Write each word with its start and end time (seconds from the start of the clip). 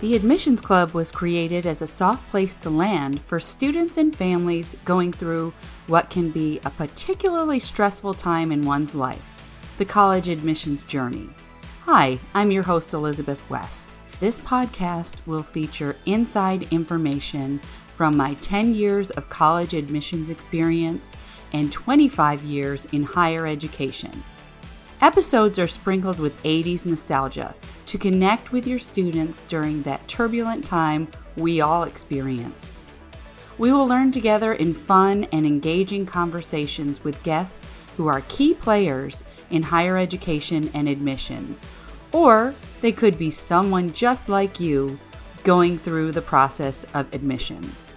The 0.00 0.14
Admissions 0.14 0.60
Club 0.60 0.92
was 0.92 1.10
created 1.10 1.66
as 1.66 1.82
a 1.82 1.86
soft 1.88 2.28
place 2.30 2.54
to 2.56 2.70
land 2.70 3.20
for 3.22 3.40
students 3.40 3.96
and 3.96 4.14
families 4.14 4.76
going 4.84 5.12
through 5.12 5.52
what 5.88 6.08
can 6.08 6.30
be 6.30 6.60
a 6.64 6.70
particularly 6.70 7.58
stressful 7.58 8.14
time 8.14 8.52
in 8.52 8.64
one's 8.64 8.94
life 8.94 9.42
the 9.76 9.84
college 9.84 10.28
admissions 10.28 10.84
journey. 10.84 11.28
Hi, 11.84 12.18
I'm 12.32 12.52
your 12.52 12.62
host, 12.62 12.92
Elizabeth 12.92 13.42
West. 13.50 13.96
This 14.20 14.38
podcast 14.38 15.16
will 15.26 15.42
feature 15.42 15.96
inside 16.06 16.72
information 16.72 17.60
from 17.96 18.16
my 18.16 18.34
10 18.34 18.74
years 18.74 19.10
of 19.10 19.28
college 19.28 19.74
admissions 19.74 20.30
experience 20.30 21.12
and 21.52 21.72
25 21.72 22.44
years 22.44 22.86
in 22.92 23.02
higher 23.02 23.48
education. 23.48 24.22
Episodes 25.00 25.58
are 25.58 25.68
sprinkled 25.68 26.20
with 26.20 26.40
80s 26.44 26.86
nostalgia 26.86 27.54
to 27.88 27.96
connect 27.96 28.52
with 28.52 28.66
your 28.66 28.78
students 28.78 29.40
during 29.48 29.82
that 29.82 30.06
turbulent 30.06 30.62
time 30.62 31.08
we 31.36 31.62
all 31.62 31.84
experienced. 31.84 32.74
We 33.56 33.72
will 33.72 33.86
learn 33.86 34.12
together 34.12 34.52
in 34.52 34.74
fun 34.74 35.24
and 35.32 35.46
engaging 35.46 36.04
conversations 36.04 37.02
with 37.02 37.22
guests 37.22 37.66
who 37.96 38.06
are 38.06 38.20
key 38.28 38.52
players 38.52 39.24
in 39.50 39.62
higher 39.62 39.96
education 39.96 40.70
and 40.74 40.86
admissions, 40.86 41.64
or 42.12 42.54
they 42.82 42.92
could 42.92 43.16
be 43.16 43.30
someone 43.30 43.94
just 43.94 44.28
like 44.28 44.60
you 44.60 45.00
going 45.42 45.78
through 45.78 46.12
the 46.12 46.20
process 46.20 46.84
of 46.92 47.12
admissions. 47.14 47.88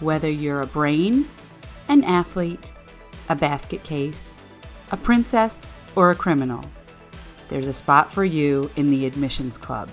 Whether 0.00 0.28
you're 0.28 0.62
a 0.62 0.66
brain, 0.66 1.28
an 1.86 2.02
athlete, 2.02 2.72
a 3.28 3.36
basket 3.36 3.84
case, 3.84 4.34
a 4.90 4.96
princess, 4.96 5.70
or 5.94 6.10
a 6.10 6.16
criminal, 6.16 6.64
there's 7.48 7.66
a 7.66 7.72
spot 7.72 8.12
for 8.12 8.24
you 8.24 8.70
in 8.76 8.90
the 8.90 9.06
Admissions 9.06 9.56
Club. 9.58 9.88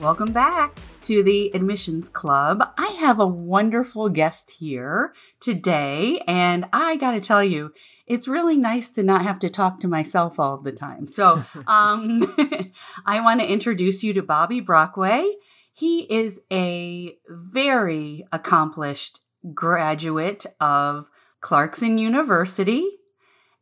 Welcome 0.00 0.32
back 0.32 0.80
to 1.02 1.22
the 1.22 1.54
Admissions 1.54 2.08
Club. 2.08 2.62
I 2.76 2.88
have 2.98 3.20
a 3.20 3.26
wonderful 3.26 4.08
guest 4.08 4.50
here 4.50 5.14
today, 5.40 6.20
and 6.26 6.64
I 6.72 6.96
got 6.96 7.12
to 7.12 7.20
tell 7.20 7.44
you, 7.44 7.72
it's 8.06 8.26
really 8.26 8.56
nice 8.56 8.90
to 8.90 9.02
not 9.02 9.22
have 9.22 9.38
to 9.40 9.48
talk 9.48 9.78
to 9.80 9.88
myself 9.88 10.40
all 10.40 10.58
the 10.58 10.72
time. 10.72 11.06
So, 11.06 11.44
um, 11.66 12.34
I 13.06 13.20
want 13.20 13.40
to 13.40 13.46
introduce 13.46 14.02
you 14.02 14.12
to 14.14 14.22
Bobby 14.22 14.60
Brockway. 14.60 15.30
He 15.72 16.00
is 16.12 16.40
a 16.52 17.16
very 17.28 18.24
accomplished 18.32 19.20
graduate 19.54 20.46
of 20.60 21.08
Clarkson 21.40 21.98
University 21.98 22.86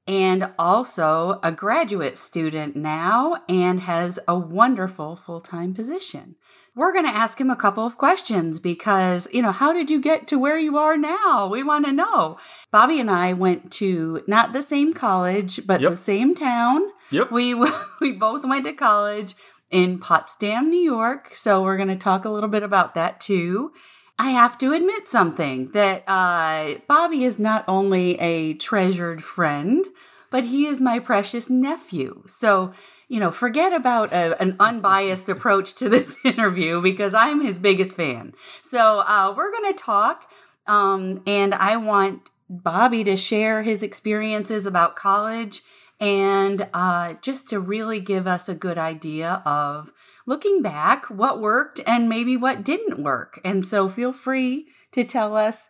and 0.07 0.51
also 0.59 1.39
a 1.43 1.53
graduate 1.53 2.19
student 2.19 2.75
now 2.75 3.39
and 3.49 3.81
has 3.81 4.19
a 4.27 4.37
wonderful 4.37 5.17
full 5.17 5.41
time 5.41 5.73
position. 5.73 6.35
We're 6.75 6.93
going 6.93 7.05
to 7.05 7.11
ask 7.11 7.41
him 7.41 7.51
a 7.51 7.57
couple 7.57 7.85
of 7.85 7.99
questions 7.99 8.59
because, 8.61 9.27
you 9.33 9.43
know, 9.43 9.51
how 9.53 9.73
did 9.73 9.91
you 9.91 10.01
get 10.01 10.27
to 10.29 10.39
where 10.39 10.59
you 10.59 10.79
are 10.79 10.97
now? 10.97 11.49
We 11.49 11.63
want 11.63 11.85
to 11.87 11.93
know. 11.93 12.39
Bobby 12.71 13.01
and 13.01 13.11
I 13.11 13.33
went 13.33 13.73
to 13.73 14.23
not 14.27 14.53
the 14.53 14.63
same 14.63 14.95
college, 14.95 15.67
but 15.67 15.81
Yep. 15.81 15.91
the 15.91 15.97
same 15.97 16.35
town. 16.35 16.83
Yep. 17.11 17.33
We 17.33 17.55
we 18.01 18.13
both 18.13 18.45
went 18.45 18.65
to 18.67 18.73
college 18.73 19.35
in 19.71 19.99
Potsdam, 19.99 20.69
New 20.69 20.81
York. 20.81 21.35
So 21.35 21.63
we're 21.63 21.77
going 21.77 21.89
to 21.89 21.97
talk 21.97 22.25
a 22.25 22.29
little 22.29 22.49
bit 22.49 22.63
about 22.63 22.95
that 22.95 23.21
too. 23.21 23.73
I 24.19 24.31
have 24.31 24.59
to 24.59 24.73
admit 24.73 25.09
something 25.09 25.71
that 25.73 26.05
uh, 26.07 26.81
Bobby 26.87 27.25
is 27.25 27.39
not 27.39 27.65
only 27.67 28.21
a 28.21 28.55
treasured 28.55 29.25
friend, 29.25 29.85
but 30.31 30.45
he 30.45 30.67
is 30.67 30.81
my 30.81 30.99
precious 30.99 31.49
nephew. 31.49 32.23
So, 32.27 32.73
you 33.09 33.19
know, 33.19 33.31
forget 33.31 33.73
about 33.73 34.13
a, 34.13 34.41
an 34.41 34.57
unbiased 34.61 35.29
approach 35.29 35.75
to 35.77 35.89
this 35.89 36.17
interview 36.25 36.83
because 36.83 37.15
I'm 37.15 37.41
his 37.41 37.59
biggest 37.59 37.93
fan. 37.93 38.35
So, 38.63 39.01
uh, 39.01 39.33
we're 39.35 39.51
going 39.51 39.73
to 39.73 39.79
talk, 39.79 40.31
um, 40.67 41.23
and 41.27 41.55
I 41.55 41.77
want 41.79 42.29
Bobby 42.51 43.05
to 43.05 43.17
share 43.17 43.63
his 43.63 43.83
experiences 43.83 44.67
about 44.67 44.97
college 44.97 45.63
and 46.01 46.69
uh, 46.73 47.15
just 47.23 47.49
to 47.51 47.61
really 47.61 48.01
give 48.01 48.27
us 48.27 48.49
a 48.49 48.55
good 48.55 48.79
idea 48.79 49.43
of 49.45 49.93
looking 50.27 50.63
back 50.63 51.07
what 51.07 51.41
worked 51.41 51.81
and 51.87 52.09
maybe 52.09 52.37
what 52.37 52.65
didn't 52.65 53.03
work. 53.03 53.41
And 53.45 53.67
so 53.67 53.89
feel 53.89 54.13
free 54.13 54.67
to 54.93 55.05
tell 55.05 55.37
us 55.37 55.69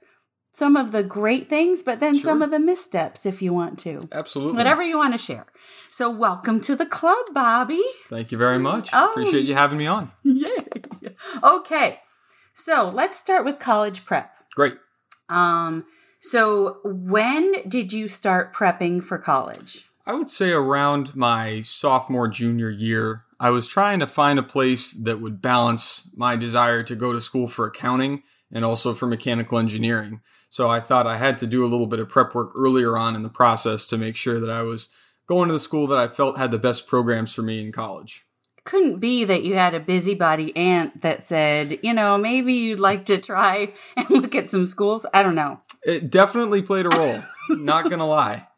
some 0.53 0.77
of 0.77 0.93
the 0.93 1.03
great 1.03 1.49
things, 1.49 1.83
but 1.83 2.01
then 2.01 2.19
some 2.19 2.43
of 2.43 2.51
the 2.51 2.59
missteps 2.59 3.27
if 3.27 3.43
you 3.43 3.53
want 3.53 3.79
to. 3.81 4.09
Absolutely. 4.13 4.57
Whatever 4.57 4.83
you 4.83 4.99
want 4.99 5.15
to 5.15 5.19
share. 5.19 5.47
So 5.89 6.09
welcome 6.11 6.61
to 6.63 6.77
the 6.77 6.87
club, 6.87 7.27
Bobby. 7.33 7.83
Thank 8.09 8.31
you 8.33 8.39
very 8.39 8.59
much. 8.59 8.91
Oh. 8.93 9.11
Appreciate 9.11 9.45
you 9.45 9.55
having 9.55 9.79
me 9.79 9.87
on. 9.87 10.13
Yay. 10.23 10.47
Okay. 11.43 12.01
So 12.55 12.91
let's 12.95 13.19
start 13.19 13.45
with 13.45 13.59
college 13.59 14.05
prep. 14.05 14.33
Great. 14.55 14.75
Um, 15.29 15.85
so 16.19 16.79
when 16.83 17.69
did 17.69 17.93
you 17.93 18.09
start 18.09 18.55
prepping 18.55 19.03
for 19.03 19.19
college? 19.19 19.90
I 20.11 20.15
would 20.15 20.29
say 20.29 20.51
around 20.51 21.15
my 21.15 21.61
sophomore, 21.61 22.27
junior 22.27 22.69
year, 22.69 23.27
I 23.39 23.51
was 23.51 23.69
trying 23.69 24.01
to 24.01 24.09
find 24.09 24.41
a 24.41 24.43
place 24.43 24.93
that 24.93 25.21
would 25.21 25.41
balance 25.41 26.11
my 26.17 26.35
desire 26.35 26.83
to 26.83 26.97
go 26.97 27.13
to 27.13 27.21
school 27.21 27.47
for 27.47 27.65
accounting 27.65 28.25
and 28.51 28.65
also 28.65 28.93
for 28.93 29.07
mechanical 29.07 29.57
engineering. 29.57 30.21
So 30.49 30.69
I 30.69 30.81
thought 30.81 31.07
I 31.07 31.17
had 31.17 31.39
to 31.39 31.47
do 31.47 31.65
a 31.65 31.71
little 31.71 31.87
bit 31.87 32.01
of 32.01 32.09
prep 32.09 32.35
work 32.35 32.51
earlier 32.57 32.99
on 32.99 33.15
in 33.15 33.23
the 33.23 33.29
process 33.29 33.87
to 33.87 33.97
make 33.97 34.17
sure 34.17 34.41
that 34.41 34.51
I 34.51 34.63
was 34.63 34.89
going 35.29 35.47
to 35.47 35.53
the 35.53 35.61
school 35.61 35.87
that 35.87 35.99
I 35.99 36.09
felt 36.09 36.39
had 36.39 36.51
the 36.51 36.59
best 36.59 36.89
programs 36.89 37.33
for 37.33 37.43
me 37.43 37.61
in 37.61 37.71
college. 37.71 38.25
couldn't 38.65 38.99
be 38.99 39.23
that 39.23 39.45
you 39.45 39.55
had 39.55 39.75
a 39.75 39.81
busybody 39.81 40.57
aunt 40.57 41.03
that 41.03 41.23
said, 41.23 41.79
you 41.85 41.95
know, 41.95 42.19
maybe 42.19 42.55
you'd 42.55 42.81
like 42.81 43.05
to 43.05 43.19
try 43.19 43.75
and 43.97 44.11
look 44.11 44.35
at 44.35 44.49
some 44.49 44.67
schools. 44.67 45.07
I 45.15 45.23
don't 45.23 45.37
know. 45.37 45.61
It 45.85 46.11
definitely 46.11 46.63
played 46.63 46.87
a 46.87 46.89
role, 46.89 47.23
not 47.51 47.89
gonna 47.89 48.09
lie. 48.09 48.49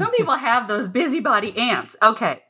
Some 0.00 0.12
people 0.12 0.36
have 0.36 0.66
those 0.66 0.88
busybody 0.88 1.54
aunts. 1.58 1.94
Okay. 2.02 2.40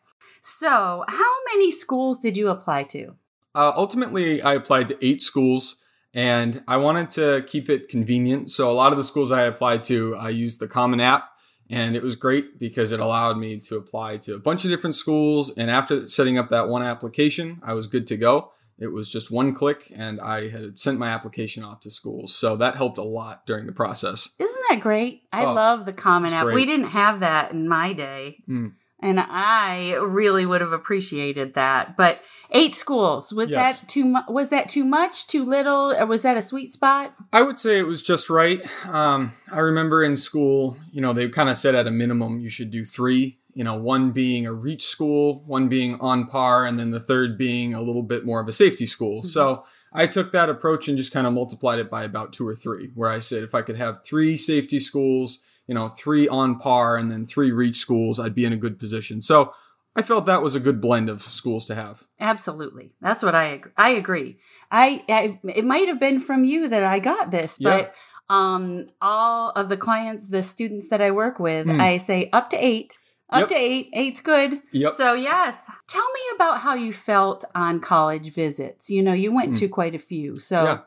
So, 0.41 1.05
how 1.09 1.34
many 1.53 1.72
schools 1.72 2.21
did 2.21 2.37
you 2.37 2.49
apply 2.49 2.84
to? 2.84 3.16
Uh, 3.56 3.72
ultimately, 3.77 4.41
I 4.41 4.55
applied 4.55 4.87
to 4.87 5.05
eight 5.05 5.21
schools 5.21 5.75
and 6.15 6.62
I 6.69 6.77
wanted 6.77 7.10
to 7.10 7.43
keep 7.49 7.69
it 7.69 7.89
convenient. 7.89 8.53
So 8.53 8.71
a 8.71 8.72
lot 8.72 8.93
of 8.93 8.99
the 8.99 9.03
schools 9.03 9.33
I 9.33 9.43
applied 9.43 9.83
to, 9.84 10.15
I 10.15 10.28
used 10.28 10.60
the 10.60 10.69
Common 10.69 11.00
App 11.00 11.28
and 11.69 11.97
it 11.97 12.05
was 12.05 12.15
great 12.15 12.60
because 12.60 12.93
it 12.93 13.00
allowed 13.00 13.37
me 13.37 13.59
to 13.62 13.77
apply 13.77 14.19
to 14.19 14.37
a 14.37 14.39
bunch 14.39 14.65
of 14.65 14.71
different 14.71 14.94
schools. 14.94 15.53
And 15.56 15.72
after 15.72 16.06
setting 16.06 16.39
up 16.39 16.50
that 16.50 16.69
one 16.69 16.84
application, 16.84 17.59
I 17.65 17.75
was 17.75 17.89
good 17.89 18.06
to 18.06 18.16
go. 18.16 18.53
It 18.81 18.93
was 18.93 19.11
just 19.11 19.31
one 19.31 19.53
click 19.55 19.93
and 19.95 20.21
I 20.21 20.49
had 20.49 20.81
sent 20.81 20.99
my 20.99 21.09
application 21.09 21.63
off 21.63 21.81
to 21.81 21.91
schools. 21.91 22.35
So 22.35 22.57
that 22.57 22.77
helped 22.77 22.99
a 22.99 23.03
lot 23.03 23.47
during 23.47 23.67
the 23.67 23.73
process. 23.73 24.31
Isn't 24.39 24.61
that 24.71 24.81
great? 24.81 25.23
I 25.33 25.45
Oh, 25.45 25.53
love 25.53 25.85
the 25.85 25.93
Common 25.93 26.33
App. 26.33 26.45
great. 26.45 26.55
We 26.55 26.65
didn't 26.67 26.89
have 26.91 27.21
that 27.21 27.53
in 27.53 27.69
my 27.69 27.93
day. 27.93 28.43
Mm. 28.49 28.73
And 29.03 29.19
I 29.19 29.93
really 29.95 30.45
would 30.45 30.61
have 30.61 30.73
appreciated 30.73 31.55
that. 31.55 31.97
But 31.97 32.21
eight 32.51 32.75
schools 32.75 33.33
was 33.33 33.51
Yes. 33.51 33.81
that 33.81 33.89
too 33.89 34.05
much? 34.05 34.25
Was 34.29 34.51
that 34.51 34.69
too 34.69 34.85
much? 34.85 35.27
Too 35.27 35.43
little? 35.45 35.93
Or 35.93 36.05
was 36.07 36.21
that 36.23 36.37
a 36.37 36.43
sweet 36.43 36.71
spot? 36.71 37.15
I 37.33 37.41
would 37.43 37.59
say 37.59 37.79
it 37.79 37.87
was 37.87 38.03
just 38.03 38.29
right. 38.29 38.61
Um, 38.87 39.33
I 39.53 39.61
remember 39.61 40.03
in 40.05 40.17
school, 40.19 40.77
you 40.93 41.01
know, 41.01 41.15
they 41.15 41.29
kind 41.31 41.49
of 41.49 41.57
said 41.57 41.75
at 41.75 41.87
a 41.87 41.91
minimum 41.91 42.41
you 42.41 42.51
should 42.51 42.71
do 42.71 42.85
three. 42.85 43.39
You 43.55 43.65
know, 43.65 43.77
one 43.77 44.12
being 44.12 44.47
a 44.47 44.53
reach 44.53 44.84
school, 44.84 45.43
one 45.47 45.69
being 45.69 45.99
on 46.00 46.27
par, 46.27 46.65
and 46.66 46.78
then 46.78 46.91
the 46.91 47.00
third 47.00 47.37
being 47.38 47.75
a 47.75 47.81
little 47.83 48.03
bit 48.03 48.25
more 48.25 48.41
of 48.41 48.49
a 48.49 48.53
safety 48.53 48.87
school. 48.87 49.22
So 49.22 49.65
I 49.93 50.06
took 50.06 50.33
that 50.33 50.49
approach 50.49 50.88
and 50.88 50.97
just 50.97 51.12
kind 51.12 51.27
of 51.27 51.33
multiplied 51.33 51.78
it 51.78 51.91
by 51.91 52.04
about 52.04 52.33
two 52.33 52.47
or 52.47 52.54
three, 52.54 52.91
where 52.95 53.10
I 53.10 53.19
said 53.19 53.42
if 53.42 53.54
I 53.54 53.63
could 53.63 53.77
have 53.77 54.04
three 54.04 54.36
safety 54.36 54.78
schools, 54.80 55.41
you 55.66 55.75
know, 55.75 55.89
three 55.89 56.28
on 56.28 56.59
par, 56.59 56.97
and 56.97 57.10
then 57.10 57.27
three 57.27 57.51
reach 57.51 57.77
schools, 57.78 58.19
I'd 58.21 58.34
be 58.34 58.45
in 58.45 58.53
a 58.53 58.57
good 58.57 58.78
position. 58.78 59.21
So 59.22 59.53
I 59.97 60.03
felt 60.03 60.27
that 60.27 60.42
was 60.42 60.54
a 60.54 60.60
good 60.60 60.80
blend 60.80 61.09
of 61.10 61.22
schools 61.22 61.66
to 61.66 61.75
have. 61.75 62.04
Absolutely. 62.21 62.92
That's 63.01 63.22
what 63.25 63.34
I 63.34 63.54
ag- 63.54 63.72
I 63.77 63.91
agree. 63.91 64.39
I, 64.71 65.04
I 65.09 65.41
it 65.54 65.65
might 65.65 65.89
have 65.89 65.98
been 65.98 66.21
from 66.21 66.45
you 66.45 66.69
that 66.69 66.84
I 66.84 67.01
got 67.01 67.30
this, 67.33 67.57
Yeah. 67.59 67.71
but 67.77 67.95
um 68.33 68.86
all 69.03 69.51
of 69.51 69.69
the 69.69 69.77
clients, 69.77 70.28
the 70.28 70.45
students 70.45 70.89
that 70.91 71.01
I 71.01 71.10
work 71.10 71.41
with, 71.41 71.66
Hmm. 71.66 71.80
I 71.80 71.98
say 71.98 72.30
up 72.33 72.51
to 72.51 72.57
8. 72.57 72.97
Up 73.32 73.41
Yep. 73.41 73.48
to 73.50 73.54
8. 73.54 73.91
8's 73.94 74.21
good. 74.21 74.60
Yep. 74.72 74.94
So, 74.94 75.15
yes. 75.15 75.71
Tell 75.86 76.04
me 76.12 76.21
about 76.34 76.60
how 76.60 76.74
you 76.74 76.92
felt 76.92 77.44
on 77.54 77.80
college 77.80 78.32
visits. 78.34 78.91
You 78.91 79.03
know, 79.03 79.12
you 79.12 79.32
went 79.32 79.50
Hmm. 79.50 79.54
to 79.60 79.68
quite 79.68 79.94
a 79.94 79.98
few. 80.00 80.36
So, 80.36 80.62
Yeah. 80.65 80.78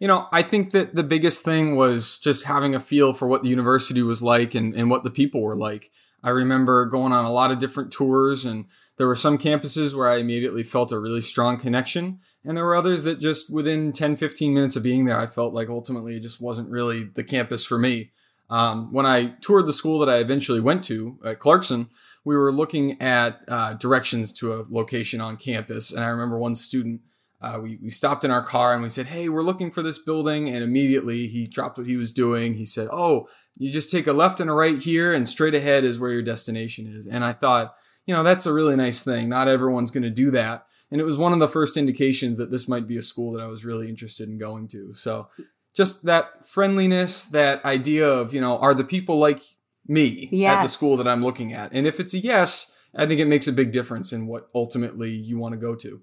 You 0.00 0.08
know, 0.08 0.28
I 0.32 0.42
think 0.42 0.70
that 0.70 0.94
the 0.94 1.02
biggest 1.02 1.44
thing 1.44 1.76
was 1.76 2.16
just 2.18 2.44
having 2.44 2.74
a 2.74 2.80
feel 2.80 3.12
for 3.12 3.28
what 3.28 3.42
the 3.42 3.50
university 3.50 4.02
was 4.02 4.22
like 4.22 4.54
and, 4.54 4.74
and 4.74 4.88
what 4.88 5.04
the 5.04 5.10
people 5.10 5.42
were 5.42 5.54
like. 5.56 5.90
I 6.22 6.30
remember 6.30 6.86
going 6.86 7.12
on 7.12 7.26
a 7.26 7.32
lot 7.32 7.50
of 7.50 7.58
different 7.58 7.90
tours, 7.92 8.46
and 8.46 8.64
there 8.96 9.06
were 9.06 9.16
some 9.16 9.36
campuses 9.36 9.94
where 9.94 10.08
I 10.08 10.16
immediately 10.16 10.62
felt 10.62 10.90
a 10.92 10.98
really 10.98 11.20
strong 11.20 11.58
connection. 11.58 12.20
And 12.44 12.56
there 12.56 12.64
were 12.64 12.76
others 12.76 13.02
that 13.04 13.20
just 13.20 13.52
within 13.52 13.92
10, 13.92 14.16
15 14.16 14.54
minutes 14.54 14.76
of 14.76 14.82
being 14.82 15.04
there, 15.04 15.18
I 15.18 15.26
felt 15.26 15.52
like 15.52 15.68
ultimately 15.68 16.16
it 16.16 16.20
just 16.22 16.40
wasn't 16.40 16.70
really 16.70 17.04
the 17.04 17.24
campus 17.24 17.66
for 17.66 17.76
me. 17.78 18.12
Um, 18.50 18.92
when 18.92 19.06
I 19.06 19.34
toured 19.40 19.66
the 19.66 19.72
school 19.72 20.00
that 20.00 20.08
I 20.08 20.16
eventually 20.16 20.60
went 20.60 20.84
to 20.84 21.18
at 21.24 21.38
Clarkson, 21.38 21.88
we 22.24 22.36
were 22.36 22.52
looking 22.52 23.00
at 23.00 23.40
uh, 23.48 23.74
directions 23.74 24.32
to 24.34 24.54
a 24.54 24.64
location 24.68 25.20
on 25.20 25.36
campus, 25.36 25.92
and 25.92 26.04
I 26.04 26.08
remember 26.08 26.38
one 26.38 26.56
student. 26.56 27.02
Uh, 27.42 27.58
we, 27.62 27.78
we 27.82 27.88
stopped 27.88 28.22
in 28.22 28.30
our 28.30 28.42
car 28.42 28.74
and 28.74 28.82
we 28.82 28.90
said, 28.90 29.06
Hey, 29.06 29.30
we're 29.30 29.42
looking 29.42 29.70
for 29.70 29.80
this 29.80 29.98
building. 29.98 30.50
And 30.50 30.62
immediately 30.62 31.26
he 31.26 31.46
dropped 31.46 31.78
what 31.78 31.86
he 31.86 31.96
was 31.96 32.12
doing. 32.12 32.52
He 32.52 32.66
said, 32.66 32.88
Oh, 32.92 33.28
you 33.56 33.72
just 33.72 33.90
take 33.90 34.06
a 34.06 34.12
left 34.12 34.40
and 34.40 34.50
a 34.50 34.52
right 34.52 34.78
here, 34.78 35.14
and 35.14 35.26
straight 35.26 35.54
ahead 35.54 35.82
is 35.82 35.98
where 35.98 36.10
your 36.10 36.20
destination 36.20 36.86
is. 36.86 37.06
And 37.06 37.24
I 37.24 37.32
thought, 37.32 37.74
you 38.04 38.14
know, 38.14 38.22
that's 38.22 38.44
a 38.44 38.52
really 38.52 38.76
nice 38.76 39.02
thing. 39.02 39.30
Not 39.30 39.48
everyone's 39.48 39.90
going 39.90 40.02
to 40.02 40.10
do 40.10 40.30
that. 40.32 40.66
And 40.90 41.00
it 41.00 41.04
was 41.04 41.16
one 41.16 41.32
of 41.32 41.38
the 41.38 41.48
first 41.48 41.76
indications 41.76 42.36
that 42.38 42.50
this 42.50 42.68
might 42.68 42.86
be 42.86 42.98
a 42.98 43.02
school 43.02 43.32
that 43.32 43.42
I 43.42 43.46
was 43.46 43.64
really 43.64 43.88
interested 43.88 44.28
in 44.28 44.38
going 44.38 44.68
to. 44.68 44.92
So 44.92 45.28
just 45.74 46.04
that 46.04 46.46
friendliness, 46.46 47.24
that 47.24 47.64
idea 47.64 48.06
of, 48.08 48.34
you 48.34 48.40
know, 48.40 48.58
are 48.58 48.74
the 48.74 48.84
people 48.84 49.18
like 49.18 49.40
me 49.86 50.28
Yes. 50.32 50.56
at 50.58 50.62
the 50.62 50.68
school 50.68 50.96
that 50.96 51.06
I'm 51.08 51.22
looking 51.22 51.52
at? 51.52 51.72
And 51.72 51.86
if 51.86 52.00
it's 52.00 52.14
a 52.14 52.18
yes, 52.18 52.70
I 52.94 53.06
think 53.06 53.20
it 53.20 53.26
makes 53.26 53.46
a 53.46 53.52
big 53.52 53.72
difference 53.72 54.12
in 54.12 54.26
what 54.26 54.48
ultimately 54.54 55.10
you 55.10 55.38
want 55.38 55.52
to 55.52 55.58
go 55.58 55.74
to. 55.76 56.02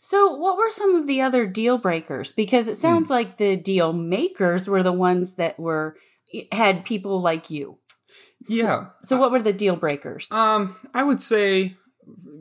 So, 0.00 0.34
what 0.36 0.56
were 0.58 0.70
some 0.70 0.94
of 0.94 1.06
the 1.06 1.20
other 1.22 1.46
deal 1.46 1.78
breakers? 1.78 2.32
Because 2.32 2.68
it 2.68 2.76
sounds 2.76 3.08
like 3.08 3.38
the 3.38 3.56
deal 3.56 3.92
makers 3.92 4.68
were 4.68 4.82
the 4.82 4.92
ones 4.92 5.34
that 5.36 5.58
were 5.58 5.96
had 6.52 6.84
people 6.84 7.20
like 7.22 7.50
you. 7.50 7.78
So- 8.44 8.54
Yeah. 8.54 8.86
So, 9.02 9.18
what 9.18 9.30
were 9.30 9.42
the 9.42 9.52
deal 9.52 9.76
breakers? 9.76 10.30
Um, 10.30 10.74
I 10.92 11.02
would 11.04 11.22
say, 11.22 11.76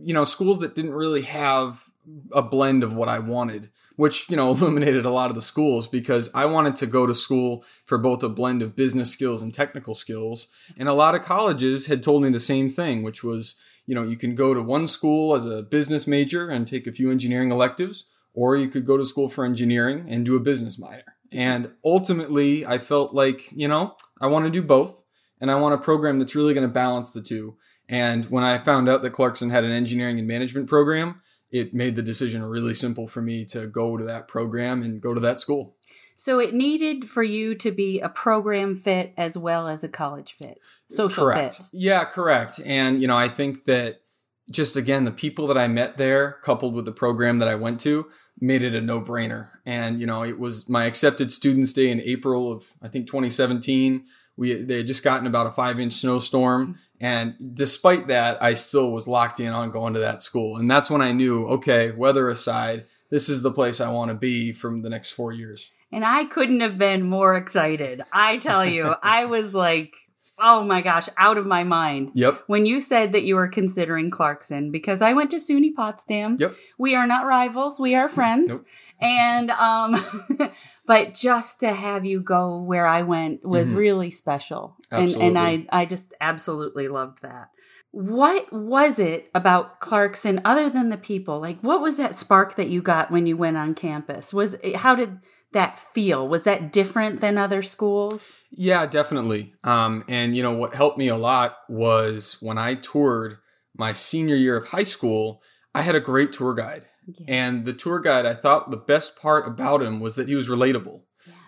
you 0.02 0.14
know, 0.14 0.25
schools 0.25 0.60
that 0.60 0.75
didn't 0.75 0.94
really 0.94 1.22
have 1.22 1.86
a 2.34 2.42
blend 2.42 2.84
of 2.84 2.94
what 2.94 3.08
I 3.08 3.20
wanted, 3.20 3.70
which, 3.95 4.30
you 4.30 4.38
know, 4.38 4.51
eliminated 4.51 5.06
a 5.06 5.12
lot 5.12 5.30
of 5.30 5.36
the 5.36 5.42
schools 5.42 5.88
because 5.88 6.30
I 6.34 6.45
wanted 6.45 6.75
to 6.78 6.86
go 6.86 7.06
to 7.06 7.16
school 7.16 7.63
for 7.86 7.98
both 7.98 8.24
a 8.24 8.30
blend 8.30 8.62
of 8.62 8.75
business 8.75 9.12
skills 9.12 9.42
and 9.42 9.54
technical 9.54 9.95
skills. 9.95 10.48
And 10.78 10.90
a 10.90 10.94
lot 10.94 11.16
of 11.16 11.24
colleges 11.24 11.88
had 11.88 12.04
told 12.04 12.24
me 12.24 12.30
the 12.30 12.40
same 12.40 12.69
thing, 12.69 13.04
which 13.04 13.24
was, 13.24 13.56
you 13.86 13.95
know, 13.95 14.04
you 14.04 14.18
can 14.18 14.36
go 14.36 14.54
to 14.54 14.62
one 14.62 14.88
school 14.88 15.36
as 15.36 15.45
a 15.45 15.63
business 15.63 16.07
major 16.07 16.50
and 16.50 16.68
take 16.68 16.88
a 16.88 16.92
few 16.92 17.12
engineering 17.12 17.51
electives, 17.51 18.06
or 18.34 18.56
you 18.56 18.68
could 18.68 18.86
go 18.86 18.98
to 18.98 19.06
school 19.06 19.30
for 19.30 19.45
engineering 19.45 20.06
and 20.07 20.25
do 20.25 20.36
a 20.36 20.39
business 20.39 20.80
minor. 20.80 21.16
And 21.31 21.72
ultimately, 21.84 22.66
I 22.66 22.78
felt 22.78 23.13
like, 23.13 23.51
you 23.51 23.68
know, 23.68 23.96
I 24.22 24.28
want 24.28 24.46
to 24.46 24.51
do 24.51 24.62
both 24.62 25.04
and 25.42 25.51
I 25.51 25.56
want 25.56 25.74
a 25.74 25.84
program 25.84 26.19
that's 26.19 26.36
really 26.36 26.54
going 26.54 26.68
to 26.68 26.74
balance 26.74 27.12
the 27.12 27.22
two. 27.22 27.57
And 27.89 28.25
when 28.25 28.44
I 28.44 28.60
found 28.60 28.88
out 28.88 29.01
that 29.01 29.12
Clarkson 29.12 29.50
had 29.50 29.63
an 29.63 29.72
engineering 29.72 30.18
and 30.18 30.28
management 30.28 30.68
program, 30.68 31.22
it 31.54 31.74
made 31.74 31.96
the 31.96 32.02
decision 32.02 32.44
really 32.44 32.74
simple 32.74 33.08
for 33.08 33.22
me 33.22 33.46
to 33.46 33.68
go 33.68 33.96
to 33.96 34.04
that 34.04 34.28
program 34.28 34.82
and 34.82 35.00
go 35.00 35.14
to 35.14 35.22
that 35.22 35.40
school. 35.40 35.76
so, 36.18 36.40
it 36.40 36.54
needed 36.54 37.10
for 37.10 37.24
you 37.24 37.56
to 37.56 37.72
be 37.72 38.02
a 38.02 38.10
program 38.10 38.76
fit 38.76 39.14
as 39.16 39.38
well 39.38 39.68
as 39.68 39.84
a 39.84 39.88
college 39.88 40.34
fit, 40.34 40.60
social 40.90 41.24
correct. 41.24 41.56
fit. 41.56 41.66
Yeah, 41.72 42.04
correct. 42.06 42.60
And, 42.66 43.02
you 43.02 43.08
know, 43.08 43.18
I 43.18 43.30
think 43.30 43.66
that 43.66 44.02
just 44.50 44.76
again, 44.76 45.06
the 45.06 45.12
people 45.12 45.48
that 45.48 45.58
I 45.58 45.68
met 45.68 45.98
there, 45.98 46.40
coupled 46.44 46.74
with 46.74 46.86
the 46.86 46.92
program 46.92 47.40
that 47.40 47.48
I 47.48 47.56
went 47.56 47.80
to, 47.82 48.08
made 48.40 48.64
it 48.64 48.76
a 48.76 48.82
no 48.82 49.00
brainer. 49.00 49.50
And, 49.66 50.02
you 50.02 50.08
know, 50.08 50.24
it 50.24 50.40
was 50.40 50.68
my 50.68 50.86
accepted 50.86 51.32
students 51.32 51.72
day 51.72 51.90
in 51.90 52.02
April 52.02 52.52
of, 52.52 52.74
I 52.82 52.88
think, 52.88 53.08
2017. 53.08 54.04
We, 54.36 54.56
they 54.56 54.78
had 54.78 54.88
just 54.88 55.04
gotten 55.04 55.28
about 55.28 55.48
a 55.48 55.52
five 55.52 55.80
inch 55.80 55.94
snowstorm. 55.94 56.80
And 57.04 57.36
despite 57.54 58.08
that, 58.08 58.42
I 58.42 58.54
still 58.54 58.94
was 58.94 59.10
locked 59.10 59.42
in 59.42 59.52
on 59.52 59.72
going 59.72 59.94
to 59.94 60.00
that 60.00 60.22
school. 60.22 60.56
And 60.56 60.72
that's 60.72 60.90
when 60.90 61.02
I 61.02 61.12
knew, 61.12 61.46
okay, 61.48 61.92
weather 61.92 62.30
aside, 62.30 62.86
this 63.10 63.28
is 63.28 63.42
the 63.42 63.52
place 63.52 63.82
I 63.82 63.92
want 63.92 64.08
to 64.08 64.16
be 64.16 64.54
from 64.54 64.84
the 64.84 64.90
next 64.90 65.12
four 65.12 65.34
years. 65.34 65.70
And 65.92 66.06
I 66.06 66.24
couldn't 66.24 66.62
have 66.62 66.78
been 66.78 67.04
more 67.04 67.36
excited. 67.36 68.02
I 68.14 68.38
tell 68.38 68.66
you, 68.66 68.96
I 69.04 69.26
was 69.26 69.54
like, 69.54 69.96
oh 70.40 70.64
my 70.64 70.82
gosh, 70.82 71.10
out 71.18 71.38
of 71.38 71.46
my 71.46 71.66
mind. 71.66 72.12
Yep. 72.14 72.46
When 72.48 72.66
you 72.66 72.80
said 72.80 73.12
that 73.12 73.24
you 73.24 73.36
were 73.36 73.50
considering 73.50 74.10
Clarkson, 74.10 74.72
because 74.72 75.02
I 75.02 75.12
went 75.12 75.30
to 75.32 75.38
SUNY 75.38 75.76
Potsdam. 75.76 76.38
Yep. 76.40 76.56
We 76.78 76.96
are 76.96 77.06
not 77.06 77.26
rivals, 77.26 77.82
we 77.82 77.96
are 77.96 78.08
friends. 78.08 78.50
Nope. 78.50 78.66
And 79.01 79.51
um 79.51 79.95
but 80.86 81.13
just 81.13 81.60
to 81.62 81.74
have 81.74 82.06
you 82.06 82.19
go 82.22 82.62
where 82.62 82.86
I 82.88 83.01
went 83.04 83.45
was 83.45 83.72
Mhm. 83.72 83.78
really 83.78 84.12
special. 84.12 84.78
And 84.92 85.16
and 85.16 85.38
I 85.38 85.66
I 85.72 85.86
just 85.86 86.13
absolutely 86.22 86.88
loved 86.88 87.22
that. 87.22 87.50
What 87.92 88.51
was 88.51 88.98
it 88.98 89.30
about 89.36 89.80
Clarkson 89.80 90.42
other 90.44 90.69
than 90.69 90.90
the 90.90 90.98
people? 90.98 91.40
Like 91.40 91.60
what 91.62 91.81
was 91.81 91.98
that 91.98 92.16
spark 92.16 92.56
that 92.56 92.69
you 92.69 92.81
got 92.81 93.12
when 93.12 93.25
you 93.28 93.38
went 93.38 93.57
on 93.57 93.75
campus? 93.75 94.34
Was 94.34 94.56
how 94.75 94.96
did 94.96 95.19
that 95.51 95.78
feel? 95.94 96.28
Was 96.28 96.44
that 96.46 96.72
different 96.74 97.22
than 97.22 97.38
other 97.38 97.62
schools? 97.62 98.34
Yeah, 98.51 98.88
definitely. 98.88 99.54
Um, 99.63 100.04
and 100.07 100.36
you 100.36 100.42
know 100.42 100.54
what 100.54 100.74
helped 100.75 100.98
me 100.98 101.07
a 101.07 101.16
lot 101.18 101.57
was 101.69 102.38
when 102.39 102.57
I 102.57 102.75
toured 102.75 103.38
my 103.78 103.94
senior 103.94 104.36
year 104.36 104.57
of 104.57 104.69
high 104.69 104.84
school. 104.84 105.42
I 105.75 105.81
had 105.84 105.96
a 105.96 106.00
great 106.00 106.31
tour 106.31 106.54
guide, 106.54 106.86
and 107.28 107.66
the 107.66 107.74
tour 107.74 108.00
guide. 108.00 108.26
I 108.26 108.34
thought 108.34 108.72
the 108.72 108.78
best 108.78 109.16
part 109.20 109.48
about 109.48 109.82
him 109.82 110.00
was 110.00 110.16
that 110.16 110.28
he 110.28 110.36
was 110.36 110.50
relatable. 110.50 111.02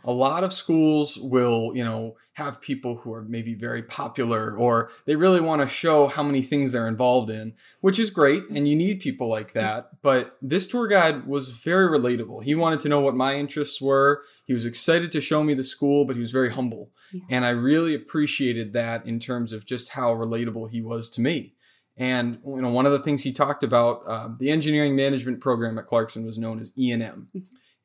A 0.07 0.11
lot 0.11 0.43
of 0.43 0.53
schools 0.53 1.17
will, 1.17 1.71
you 1.75 1.83
know, 1.83 2.15
have 2.33 2.61
people 2.61 2.97
who 2.97 3.11
are 3.11 3.23
maybe 3.23 3.55
very 3.55 3.81
popular 3.81 4.55
or 4.55 4.91
they 5.05 5.15
really 5.15 5.41
want 5.41 5.63
to 5.63 5.67
show 5.67 6.07
how 6.07 6.21
many 6.21 6.43
things 6.43 6.71
they're 6.73 6.87
involved 6.87 7.31
in, 7.31 7.53
which 7.81 7.97
is 7.97 8.11
great. 8.11 8.43
Mm-hmm. 8.43 8.55
And 8.55 8.67
you 8.67 8.75
need 8.75 8.99
people 8.99 9.27
like 9.27 9.49
mm-hmm. 9.49 9.59
that. 9.59 9.89
But 10.03 10.37
this 10.43 10.67
tour 10.67 10.87
guide 10.87 11.25
was 11.25 11.47
very 11.47 11.87
relatable. 11.87 12.43
He 12.43 12.53
wanted 12.53 12.81
to 12.81 12.89
know 12.89 12.99
what 12.99 13.15
my 13.15 13.33
interests 13.33 13.81
were. 13.81 14.21
He 14.43 14.53
was 14.53 14.63
excited 14.63 15.11
to 15.11 15.21
show 15.21 15.43
me 15.43 15.55
the 15.55 15.63
school, 15.63 16.05
but 16.05 16.15
he 16.15 16.19
was 16.19 16.31
very 16.31 16.51
humble. 16.51 16.91
Yeah. 17.11 17.21
And 17.31 17.45
I 17.45 17.49
really 17.49 17.95
appreciated 17.95 18.73
that 18.73 19.07
in 19.07 19.19
terms 19.19 19.53
of 19.53 19.65
just 19.65 19.89
how 19.89 20.13
relatable 20.13 20.69
he 20.69 20.81
was 20.81 21.09
to 21.11 21.21
me. 21.21 21.55
And 21.97 22.39
you 22.45 22.61
know, 22.61 22.69
one 22.69 22.85
of 22.85 22.91
the 22.91 22.99
things 22.99 23.23
he 23.23 23.31
talked 23.31 23.63
about, 23.63 24.03
uh, 24.05 24.29
the 24.37 24.49
engineering 24.49 24.95
management 24.95 25.39
program 25.39 25.77
at 25.77 25.87
Clarkson 25.87 26.25
was 26.25 26.37
known 26.37 26.59
as 26.59 26.73
E 26.77 26.91
and 26.91 27.01
M, 27.01 27.29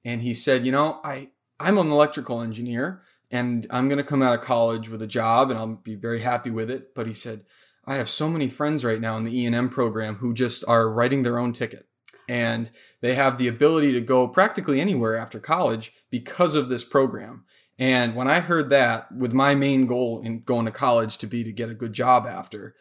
and 0.04 0.22
he 0.22 0.34
said, 0.34 0.66
you 0.66 0.72
know, 0.72 1.00
I 1.04 1.30
I'm 1.60 1.78
an 1.78 1.90
electrical 1.90 2.40
engineer, 2.40 3.02
and 3.30 3.66
I'm 3.70 3.88
going 3.88 3.98
to 3.98 4.04
come 4.04 4.22
out 4.22 4.36
of 4.36 4.44
college 4.44 4.88
with 4.88 5.02
a 5.02 5.06
job, 5.06 5.50
and 5.50 5.58
I'll 5.58 5.76
be 5.76 5.94
very 5.94 6.20
happy 6.20 6.50
with 6.50 6.70
it. 6.70 6.94
But 6.94 7.06
he 7.06 7.14
said, 7.14 7.44
I 7.84 7.94
have 7.94 8.10
so 8.10 8.28
many 8.28 8.48
friends 8.48 8.84
right 8.84 9.00
now 9.00 9.16
in 9.16 9.24
the 9.24 9.38
E 9.38 9.46
and 9.46 9.54
M 9.54 9.68
program 9.68 10.16
who 10.16 10.34
just 10.34 10.64
are 10.66 10.90
writing 10.90 11.22
their 11.22 11.38
own 11.38 11.52
ticket, 11.52 11.86
and 12.28 12.70
they 13.00 13.14
have 13.14 13.38
the 13.38 13.48
ability 13.48 13.92
to 13.92 14.00
go 14.00 14.26
practically 14.26 14.80
anywhere 14.80 15.16
after 15.16 15.38
college 15.38 15.92
because 16.10 16.56
of 16.56 16.68
this 16.68 16.82
program. 16.82 17.44
And 17.78 18.14
when 18.14 18.28
I 18.28 18.40
heard 18.40 18.68
that, 18.70 19.10
with 19.10 19.32
my 19.32 19.54
main 19.54 19.86
goal 19.86 20.20
in 20.20 20.42
going 20.42 20.66
to 20.66 20.70
college 20.70 21.16
to 21.18 21.26
be 21.26 21.42
to 21.44 21.52
get 21.52 21.70
a 21.70 21.74
good 21.74 21.94
job 21.94 22.26
after, 22.26 22.74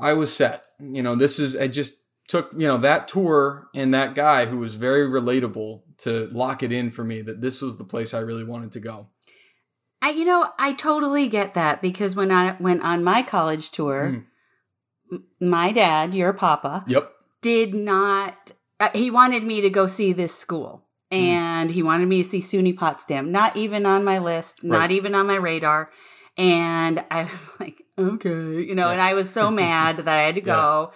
I 0.00 0.12
was 0.14 0.32
set. 0.34 0.64
You 0.80 1.02
know, 1.02 1.14
this 1.14 1.38
is, 1.38 1.56
I 1.56 1.68
just 1.68 1.96
took, 2.28 2.52
you 2.52 2.66
know, 2.66 2.78
that 2.78 3.08
tour 3.08 3.68
and 3.74 3.92
that 3.94 4.14
guy 4.14 4.46
who 4.46 4.58
was 4.58 4.74
very 4.76 5.06
relatable 5.08 5.82
to 5.98 6.28
lock 6.32 6.62
it 6.62 6.72
in 6.72 6.90
for 6.90 7.04
me 7.04 7.22
that 7.22 7.40
this 7.40 7.60
was 7.60 7.76
the 7.76 7.84
place 7.84 8.14
I 8.14 8.20
really 8.20 8.44
wanted 8.44 8.72
to 8.72 8.80
go. 8.80 9.08
I 10.02 10.10
you 10.10 10.24
know, 10.24 10.48
I 10.58 10.72
totally 10.72 11.28
get 11.28 11.52
that 11.54 11.82
because 11.82 12.16
when 12.16 12.30
I 12.32 12.56
went 12.58 12.82
on 12.82 13.04
my 13.04 13.22
college 13.22 13.70
tour, 13.70 14.24
Mm. 15.12 15.22
my 15.40 15.72
dad, 15.72 16.14
your 16.14 16.32
papa, 16.32 16.84
Yep. 16.86 17.12
did 17.42 17.74
not 17.74 18.52
uh, 18.78 18.88
he 18.94 19.10
wanted 19.10 19.44
me 19.44 19.60
to 19.60 19.68
go 19.68 19.86
see 19.86 20.12
this 20.14 20.34
school 20.34 20.86
Mm. 21.12 21.18
and 21.18 21.70
he 21.70 21.82
wanted 21.82 22.08
me 22.08 22.22
to 22.22 22.28
see 22.28 22.38
SUNY 22.40 22.72
Potsdam, 22.78 23.30
not 23.32 23.56
even 23.56 23.84
on 23.84 24.04
my 24.04 24.18
list, 24.18 24.62
not 24.64 24.90
even 24.92 25.14
on 25.14 25.26
my 25.26 25.34
radar. 25.34 25.90
And 26.38 27.04
I 27.10 27.24
was 27.24 27.50
like, 27.60 27.82
okay, 28.14 28.62
you 28.68 28.74
know, 28.74 28.86
Yeah. 28.86 28.92
and 28.92 29.00
I 29.00 29.14
was 29.14 29.30
so 29.30 29.50
mad 29.64 29.98
that 29.98 30.08
I 30.08 30.22
had 30.22 30.34
to 30.36 30.40
go. 30.40 30.92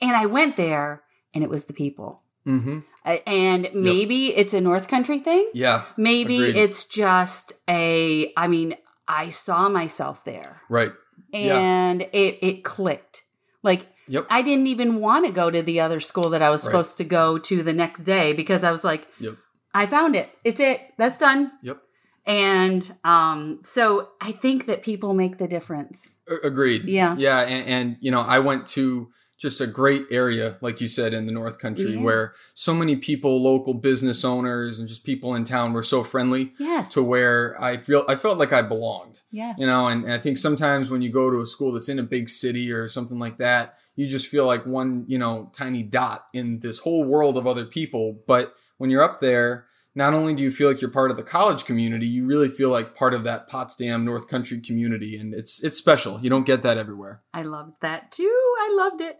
And 0.00 0.16
I 0.16 0.26
went 0.26 0.56
there 0.56 1.02
and 1.34 1.44
it 1.44 1.50
was 1.50 1.64
the 1.64 1.72
people. 1.72 2.22
Mm-hmm. 2.46 2.78
Uh, 3.04 3.18
And 3.26 3.68
maybe 3.74 4.34
it's 4.36 4.54
a 4.54 4.60
North 4.60 4.88
Country 4.88 5.18
thing. 5.18 5.50
Yeah. 5.54 5.84
Maybe 5.96 6.36
Agreed. 6.36 6.56
it's 6.56 6.84
just 6.86 7.52
a, 7.68 8.32
I 8.36 8.48
mean, 8.48 8.76
I 9.06 9.28
saw 9.30 9.68
myself 9.68 10.24
there 10.24 10.62
Right. 10.68 10.92
Yeah. 11.32 11.58
and 11.58 12.02
it, 12.02 12.38
it 12.42 12.64
clicked. 12.64 13.22
Like, 13.62 13.86
Yep. 14.08 14.26
I 14.28 14.42
didn't 14.42 14.66
even 14.66 14.96
want 15.00 15.26
to 15.26 15.32
go 15.32 15.50
to 15.50 15.62
the 15.62 15.78
other 15.80 16.00
school 16.00 16.30
that 16.30 16.42
I 16.42 16.50
was 16.50 16.62
Right. 16.64 16.70
supposed 16.72 16.96
to 16.96 17.04
go 17.04 17.38
to 17.38 17.62
the 17.62 17.72
next 17.72 18.02
day 18.04 18.32
because 18.32 18.64
I 18.64 18.72
was 18.72 18.82
like, 18.84 19.06
Yep. 19.20 19.34
I 19.72 19.86
found 19.86 20.16
it. 20.16 20.28
It's 20.42 20.58
it. 20.60 20.80
That's 20.98 21.16
done. 21.18 21.52
Yep. 21.62 21.78
And 22.26 22.94
um, 23.04 23.60
so 23.62 24.10
I 24.20 24.32
think 24.32 24.66
that 24.66 24.82
people 24.82 25.14
make 25.14 25.38
the 25.38 25.48
difference. 25.48 26.16
Agreed. 26.44 26.84
Yeah. 26.84 27.16
Yeah. 27.18 27.40
And, 27.40 27.66
and, 27.68 27.96
you 28.00 28.10
know, 28.10 28.20
I 28.20 28.38
went 28.38 28.66
to 28.68 29.10
just 29.38 29.58
a 29.62 29.66
great 29.66 30.04
area, 30.10 30.58
like 30.60 30.82
you 30.82 30.86
said, 30.88 31.14
in 31.14 31.24
the 31.24 31.32
North 31.32 31.58
Country 31.58 31.94
Yeah. 31.94 32.02
where 32.02 32.34
so 32.52 32.74
many 32.74 32.96
people, 32.96 33.42
local 33.42 33.72
business 33.72 34.22
owners 34.22 34.78
and 34.78 34.86
just 34.86 35.02
people 35.02 35.34
in 35.34 35.44
town 35.44 35.72
were 35.72 35.82
so 35.82 36.04
friendly 36.04 36.52
Yes. 36.58 36.92
to 36.92 37.02
where 37.02 37.56
I 37.60 37.78
feel, 37.78 38.04
I 38.06 38.16
felt 38.16 38.36
like 38.36 38.52
I 38.52 38.60
belonged. 38.60 39.22
Yeah. 39.32 39.54
you 39.56 39.66
know 39.66 39.86
and, 39.88 40.04
and 40.04 40.12
i 40.12 40.18
think 40.18 40.36
sometimes 40.38 40.90
when 40.90 41.02
you 41.02 41.08
go 41.10 41.30
to 41.30 41.40
a 41.40 41.46
school 41.46 41.72
that's 41.72 41.88
in 41.88 41.98
a 41.98 42.02
big 42.02 42.28
city 42.28 42.70
or 42.72 42.88
something 42.88 43.18
like 43.18 43.38
that 43.38 43.76
you 43.96 44.08
just 44.08 44.26
feel 44.26 44.44
like 44.44 44.66
one 44.66 45.04
you 45.08 45.18
know 45.18 45.50
tiny 45.54 45.82
dot 45.84 46.26
in 46.34 46.58
this 46.60 46.78
whole 46.80 47.04
world 47.04 47.36
of 47.38 47.46
other 47.46 47.64
people 47.64 48.20
but 48.26 48.54
when 48.78 48.90
you're 48.90 49.02
up 49.02 49.20
there 49.20 49.66
not 49.94 50.14
only 50.14 50.34
do 50.34 50.42
you 50.42 50.50
feel 50.52 50.68
like 50.68 50.80
you're 50.80 50.90
part 50.90 51.10
of 51.10 51.16
the 51.16 51.22
college 51.22 51.64
community, 51.64 52.06
you 52.06 52.24
really 52.24 52.48
feel 52.48 52.70
like 52.70 52.94
part 52.94 53.12
of 53.12 53.24
that 53.24 53.48
Potsdam 53.48 54.04
North 54.04 54.28
Country 54.28 54.60
community, 54.60 55.16
and 55.16 55.34
it's 55.34 55.62
it's 55.64 55.78
special. 55.78 56.20
You 56.20 56.30
don't 56.30 56.46
get 56.46 56.62
that 56.62 56.78
everywhere. 56.78 57.22
I 57.34 57.42
loved 57.42 57.74
that 57.82 58.12
too. 58.12 58.54
I 58.60 58.72
loved 58.76 59.00
it. 59.00 59.18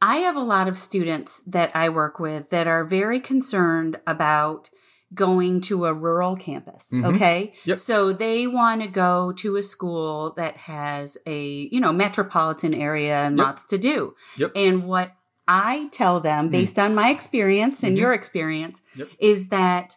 I 0.00 0.16
have 0.16 0.36
a 0.36 0.40
lot 0.40 0.68
of 0.68 0.78
students 0.78 1.40
that 1.46 1.70
I 1.74 1.88
work 1.88 2.20
with 2.20 2.50
that 2.50 2.66
are 2.66 2.84
very 2.84 3.20
concerned 3.20 3.98
about 4.06 4.70
going 5.14 5.60
to 5.60 5.84
a 5.84 5.92
rural 5.92 6.36
campus. 6.36 6.90
Mhm. 6.90 7.14
Okay. 7.14 7.52
Yep. 7.66 7.78
So 7.80 8.12
they 8.14 8.46
want 8.46 8.80
to 8.80 8.88
go 8.88 9.32
to 9.32 9.56
a 9.56 9.62
school 9.62 10.32
that 10.38 10.56
has 10.56 11.18
a, 11.26 11.68
you 11.70 11.80
know, 11.80 11.92
metropolitan 11.92 12.72
area 12.72 13.16
and 13.24 13.36
Yep. 13.36 13.46
lots 13.46 13.66
to 13.66 13.76
do. 13.76 14.14
Yep. 14.38 14.52
And 14.56 14.84
what 14.84 15.12
I 15.46 15.88
tell 15.92 16.18
them, 16.20 16.48
Mm. 16.48 16.52
based 16.52 16.78
on 16.78 16.94
my 16.94 17.10
experience 17.10 17.82
and 17.82 17.94
Mhm. 17.94 18.00
your 18.00 18.12
experience, 18.14 18.80
is 19.20 19.48
that 19.48 19.96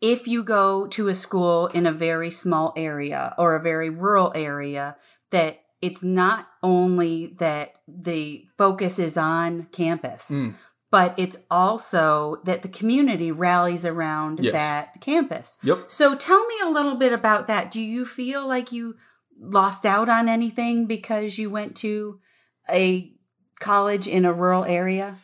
if 0.00 0.26
you 0.26 0.42
go 0.42 0.86
to 0.88 1.08
a 1.08 1.14
school 1.14 1.66
in 1.68 1.86
a 1.86 1.92
very 1.92 2.30
small 2.30 2.72
area 2.76 3.34
or 3.38 3.54
a 3.54 3.62
very 3.62 3.90
rural 3.90 4.32
area, 4.34 4.96
that 5.30 5.60
it's 5.82 6.02
not 6.02 6.46
only 6.62 7.34
that 7.38 7.72
the 7.88 8.44
focus 8.58 8.98
is 8.98 9.16
on 9.16 9.64
campus, 9.72 10.30
Mm. 10.30 10.54
but 10.90 11.14
it's 11.16 11.36
also 11.50 12.40
that 12.44 12.62
the 12.62 12.68
community 12.68 13.30
rallies 13.30 13.84
around 13.86 14.40
Yes. 14.42 14.52
that 14.52 15.00
campus. 15.00 15.58
Yep. 15.62 15.90
So 15.90 16.14
tell 16.16 16.46
me 16.46 16.54
a 16.62 16.68
little 16.70 16.96
bit 16.96 17.12
about 17.12 17.46
that. 17.46 17.70
Do 17.70 17.80
you 17.80 18.04
feel 18.04 18.46
like 18.46 18.72
you 18.72 18.96
lost 19.38 19.86
out 19.86 20.08
on 20.08 20.28
anything 20.28 20.86
because 20.86 21.38
you 21.38 21.48
went 21.48 21.76
to 21.76 22.18
a 22.68 23.12
college 23.58 24.06
in 24.06 24.24
a 24.24 24.32
rural 24.32 24.64
area? 24.64 25.18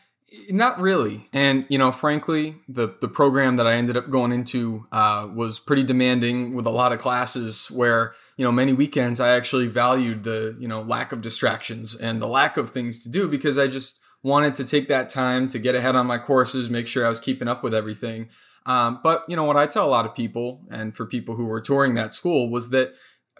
Not 0.50 0.80
really. 0.80 1.28
And, 1.33 1.66
you 1.68 1.78
know, 1.78 1.92
frankly, 1.92 2.56
the, 2.68 2.88
the 3.00 3.06
program 3.09 3.56
that 3.56 3.66
I 3.66 3.75
ended 3.75 3.97
up 3.97 4.11
going 4.11 4.33
into 4.33 4.87
uh, 4.90 5.28
was 5.33 5.61
pretty 5.61 5.85
demanding 5.85 6.54
with 6.54 6.66
a 6.66 6.71
lot 6.71 6.92
of 6.92 6.99
classes 6.99 7.71
where, 7.71 8.12
you 8.37 8.45
know, 8.45 8.50
many 8.50 8.73
weekends 8.73 9.21
I 9.21 9.30
actually 9.30 9.68
valued 9.68 10.25
the, 10.25 10.56
you 10.59 10.66
know, 10.66 10.83
lack 10.83 11.12
of 11.12 11.21
distractions 11.21 11.95
and 11.95 12.21
the 12.21 12.26
lack 12.26 12.56
of 12.56 12.71
things 12.71 12.99
to 13.04 13.09
do 13.09 13.28
because 13.28 13.56
I 13.56 13.68
just 13.68 14.00
wanted 14.25 14.56
to 14.56 14.64
take 14.64 14.88
that 14.88 15.11
time 15.11 15.47
to 15.47 15.61
get 15.61 15.76
ahead 15.76 15.95
on 15.95 16.09
my 16.09 16.18
courses, 16.18 16.68
make 16.68 16.88
sure 16.88 17.06
I 17.06 17.09
was 17.09 17.21
keeping 17.21 17.47
up 17.47 17.62
with 17.62 17.73
everything. 17.73 18.28
Um, 18.66 18.99
but, 19.04 19.25
you 19.28 19.37
know, 19.37 19.45
what 19.45 19.56
I 19.56 19.68
tell 19.68 19.87
a 19.87 19.88
lot 19.88 20.06
of 20.06 20.14
people 20.16 20.62
and 20.73 20.97
for 20.97 21.06
people 21.06 21.37
who 21.37 21.45
were 21.45 21.61
touring 21.61 21.95
that 21.95 22.12
school 22.12 22.50
was 22.50 22.71
that 22.71 22.95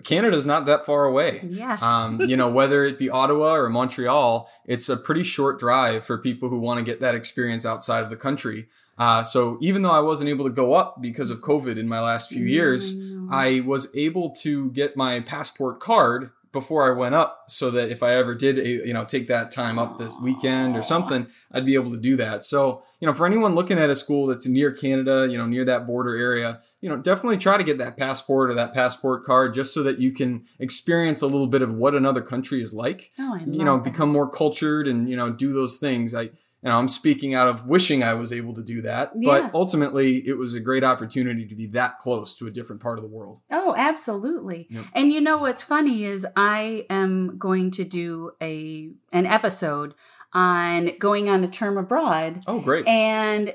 Canada's 0.05 0.47
not 0.47 0.67
that 0.67 0.85
far 0.85 1.05
away. 1.05 1.41
Yes. 1.49 1.83
Um, 1.83 2.21
you 2.23 2.37
know, 2.37 2.51
whether 2.51 2.85
it 2.85 2.99
be 2.99 3.09
Ottawa 3.09 3.55
or 3.55 3.69
Montreal, 3.71 4.49
it's 4.67 4.89
a 4.89 4.97
pretty 4.97 5.23
short 5.23 5.59
drive 5.59 6.05
for 6.05 6.19
people 6.19 6.49
who 6.49 6.59
want 6.59 6.79
to 6.79 6.85
get 6.85 7.01
that 7.01 7.15
experience 7.15 7.65
outside 7.65 8.03
of 8.05 8.11
the 8.11 8.17
country. 8.17 8.69
Uh, 8.99 9.23
so 9.23 9.59
even 9.61 9.83
though 9.83 9.91
I 9.91 10.01
wasn't 10.01 10.31
able 10.31 10.45
to 10.45 10.51
go 10.51 10.75
up 10.75 11.03
because 11.03 11.31
of 11.31 11.41
COVID 11.41 11.77
in 11.77 11.89
my 11.89 12.01
last 12.01 12.29
few 12.29 12.45
years, 12.45 12.95
Mm. 12.95 13.29
I 13.33 13.61
was 13.61 13.89
able 13.97 14.31
to 14.43 14.71
get 14.71 14.97
my 14.97 15.19
passport 15.21 15.81
card 15.81 16.31
before 16.57 16.91
I 16.91 16.97
went 16.99 17.15
up 17.15 17.45
so 17.49 17.71
that 17.71 17.91
if 17.91 18.03
I 18.03 18.15
ever 18.15 18.35
did, 18.35 18.59
eh, 18.59 18.87
you 18.87 18.95
know, 18.95 19.05
take 19.05 19.29
that 19.29 19.51
time 19.51 19.79
up 19.79 19.99
this 19.99 20.15
weekend 20.23 20.75
or 20.75 20.83
something, 20.83 21.27
I'd 21.53 21.67
be 21.67 21.75
able 21.75 21.91
to 21.91 21.99
do 21.99 22.17
that. 22.17 22.45
So, 22.47 22.83
you 23.01 23.07
know, 23.07 23.13
for 23.13 23.27
anyone 23.27 23.55
looking 23.55 23.79
at 23.79 23.91
a 23.91 23.95
school 23.95 24.27
that's 24.27 24.47
near 24.47 24.73
Canada, 24.73 25.27
you 25.31 25.37
know, 25.37 25.47
near 25.47 25.67
that 25.67 25.87
border 25.87 26.17
area, 26.17 26.61
you 26.81 26.89
know, 26.89 26.97
definitely 26.97 27.37
try 27.37 27.59
to 27.59 27.65
get 27.65 27.77
that 27.79 27.99
passport 27.99 28.51
or 28.51 28.55
that 28.55 28.73
passport 28.73 29.25
card 29.25 29.53
just 29.55 29.75
so 29.75 29.83
that 29.83 29.99
you 29.99 30.13
can 30.13 30.45
experience 30.59 31.21
a 31.21 31.27
little 31.27 31.47
bit 31.47 31.61
of 31.61 31.75
what 31.75 31.95
another 31.95 32.23
country 32.23 32.63
is 32.63 32.73
like. 32.73 33.13
Oh, 33.19 33.35
I 33.35 33.45
You 33.45 33.65
know, 33.65 33.77
that. 33.77 33.85
become 33.85 34.11
more 34.11 34.31
cultured 34.31 34.89
and, 34.89 35.09
you 35.11 35.17
know, 35.17 35.31
do 35.31 35.53
those 35.53 35.77
things. 35.77 36.15
I, 36.15 36.31
you 36.67 36.73
know, 36.73 36.79
I'm 36.81 36.89
speaking 36.89 37.33
out 37.33 37.47
of 37.47 37.65
wishing 37.67 38.03
I 38.03 38.15
was 38.15 38.33
able 38.33 38.53
to 38.55 38.63
do 38.63 38.83
that, 38.83 39.13
Yeah. 39.17 39.41
but 39.43 39.55
ultimately 39.55 40.27
it 40.27 40.37
was 40.37 40.53
a 40.53 40.59
great 40.59 40.83
opportunity 40.83 41.47
to 41.47 41.55
be 41.55 41.67
that 41.69 42.01
close 42.01 42.35
to 42.39 42.49
a 42.49 42.51
different 42.51 42.83
part 42.83 42.99
of 42.99 43.05
the 43.05 43.09
world. 43.09 43.39
Oh, 43.53 43.73
absolutely. 43.77 44.67
Yep. 44.71 44.85
And 44.93 45.13
you 45.13 45.21
know 45.21 45.39
what's 45.39 45.63
funny 45.63 46.05
is 46.05 46.27
I 46.35 46.85
am 46.91 47.39
going 47.39 47.71
to 47.73 47.85
do 47.85 48.33
a 48.43 48.91
an 49.13 49.27
episode 49.27 49.95
on 50.33 50.91
going 50.99 51.29
on 51.31 51.45
a 51.45 51.49
term 51.49 51.79
abroad 51.79 52.43
Oh, 52.49 52.59
great. 52.61 52.85
and 52.89 53.55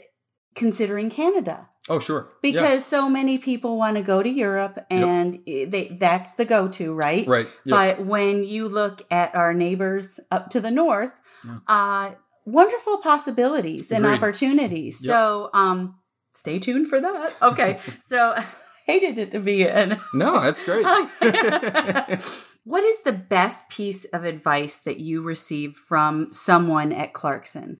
considering 0.56 1.10
Canada 1.10 1.68
oh, 1.89 2.00
sure. 2.00 2.30
Yeah. 2.44 2.51
because 2.53 2.86
so 2.86 3.10
many 3.10 3.38
people 3.38 3.77
want 3.77 3.98
to 3.98 4.03
go 4.03 4.24
to 4.24 4.30
Europe 4.30 4.80
and 4.89 5.39
they 5.46 5.98
that's 6.00 6.36
the 6.36 6.46
go-to, 6.46 6.94
right? 6.94 7.27
Right. 7.27 7.48
Yep. 7.65 7.98
But 7.98 8.06
when 8.06 8.46
you 8.46 8.70
look 8.70 9.03
at 9.12 9.36
our 9.36 9.53
neighbors 9.53 10.20
up 10.32 10.50
to 10.51 10.62
the 10.62 10.72
north, 10.72 11.20
Yeah. 11.46 11.58
uh, 11.68 12.12
wonderful 12.46 12.98
possibilities 12.98 13.92
and 13.92 14.06
Agreed. 14.06 14.18
opportunities. 14.18 15.00
Yep. 15.04 15.10
So, 15.12 15.50
um, 15.54 15.96
stay 16.34 16.60
tuned 16.60 16.88
for 16.88 17.00
that. 17.02 17.36
Okay, 17.42 17.80
so 18.06 18.36
hated 18.86 19.20
it 19.20 19.32
to 19.32 19.40
be 19.40 19.64
in. 19.64 20.00
no, 20.14 20.42
that's 20.42 20.64
great. 20.64 20.86
what 22.64 22.84
is 22.84 23.02
the 23.04 23.14
best 23.14 23.70
piece 23.70 24.06
of 24.06 24.24
advice 24.24 24.80
that 24.80 25.00
you 25.00 25.22
received 25.22 25.78
from 25.78 26.32
someone 26.32 26.92
at 26.92 27.14
Clarkson? 27.14 27.78